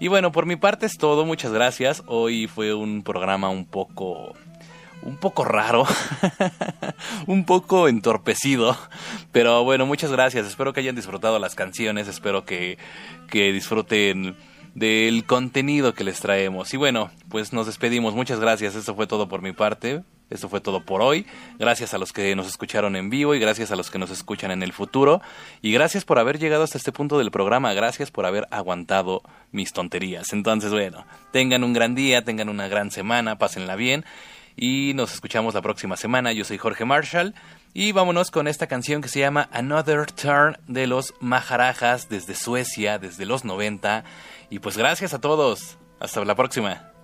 Y 0.00 0.08
bueno, 0.08 0.32
por 0.32 0.46
mi 0.46 0.56
parte 0.56 0.86
es 0.86 0.98
todo, 0.98 1.24
muchas 1.24 1.52
gracias, 1.52 2.02
hoy 2.06 2.46
fue 2.46 2.74
un 2.74 3.02
programa 3.02 3.48
un 3.48 3.64
poco 3.64 4.34
un 5.06 5.16
poco 5.16 5.44
raro, 5.44 5.86
un 7.26 7.44
poco 7.44 7.88
entorpecido, 7.88 8.76
pero 9.32 9.62
bueno, 9.62 9.86
muchas 9.86 10.10
gracias, 10.10 10.46
espero 10.46 10.72
que 10.72 10.80
hayan 10.80 10.96
disfrutado 10.96 11.38
las 11.38 11.54
canciones, 11.54 12.08
espero 12.08 12.44
que, 12.44 12.76
que 13.28 13.52
disfruten 13.52 14.36
del 14.74 15.24
contenido 15.24 15.94
que 15.94 16.04
les 16.04 16.20
traemos. 16.20 16.74
Y 16.74 16.76
bueno, 16.76 17.10
pues 17.28 17.52
nos 17.52 17.66
despedimos, 17.66 18.14
muchas 18.14 18.40
gracias, 18.40 18.74
esto 18.74 18.94
fue 18.94 19.06
todo 19.06 19.28
por 19.28 19.42
mi 19.42 19.52
parte, 19.52 20.02
esto 20.28 20.48
fue 20.48 20.60
todo 20.60 20.84
por 20.84 21.02
hoy. 21.02 21.24
Gracias 21.58 21.94
a 21.94 21.98
los 21.98 22.12
que 22.12 22.34
nos 22.34 22.48
escucharon 22.48 22.96
en 22.96 23.08
vivo 23.08 23.34
y 23.34 23.38
gracias 23.38 23.70
a 23.70 23.76
los 23.76 23.90
que 23.90 23.98
nos 23.98 24.10
escuchan 24.10 24.50
en 24.50 24.62
el 24.62 24.72
futuro. 24.72 25.22
Y 25.62 25.72
gracias 25.72 26.04
por 26.04 26.18
haber 26.18 26.38
llegado 26.38 26.64
hasta 26.64 26.78
este 26.78 26.90
punto 26.90 27.16
del 27.16 27.30
programa. 27.30 27.72
Gracias 27.74 28.10
por 28.10 28.26
haber 28.26 28.48
aguantado 28.50 29.22
mis 29.52 29.72
tonterías. 29.72 30.32
Entonces, 30.32 30.72
bueno, 30.72 31.06
tengan 31.32 31.62
un 31.62 31.72
gran 31.72 31.94
día, 31.94 32.24
tengan 32.24 32.48
una 32.48 32.66
gran 32.66 32.90
semana, 32.90 33.38
pásenla 33.38 33.76
bien. 33.76 34.04
Y 34.56 34.94
nos 34.94 35.12
escuchamos 35.12 35.54
la 35.54 35.62
próxima 35.62 35.96
semana. 35.96 36.32
Yo 36.32 36.44
soy 36.44 36.58
Jorge 36.58 36.84
Marshall 36.84 37.34
y 37.74 37.92
vámonos 37.92 38.30
con 38.30 38.48
esta 38.48 38.66
canción 38.66 39.02
que 39.02 39.08
se 39.08 39.20
llama 39.20 39.48
Another 39.52 40.10
Turn 40.10 40.56
de 40.66 40.86
los 40.86 41.14
Maharajas 41.20 42.08
desde 42.08 42.34
Suecia, 42.34 42.98
desde 42.98 43.26
los 43.26 43.44
90. 43.44 44.04
Y 44.50 44.58
pues 44.60 44.76
gracias 44.76 45.12
a 45.12 45.20
todos. 45.20 45.76
Hasta 46.00 46.24
la 46.24 46.34
próxima. 46.34 46.95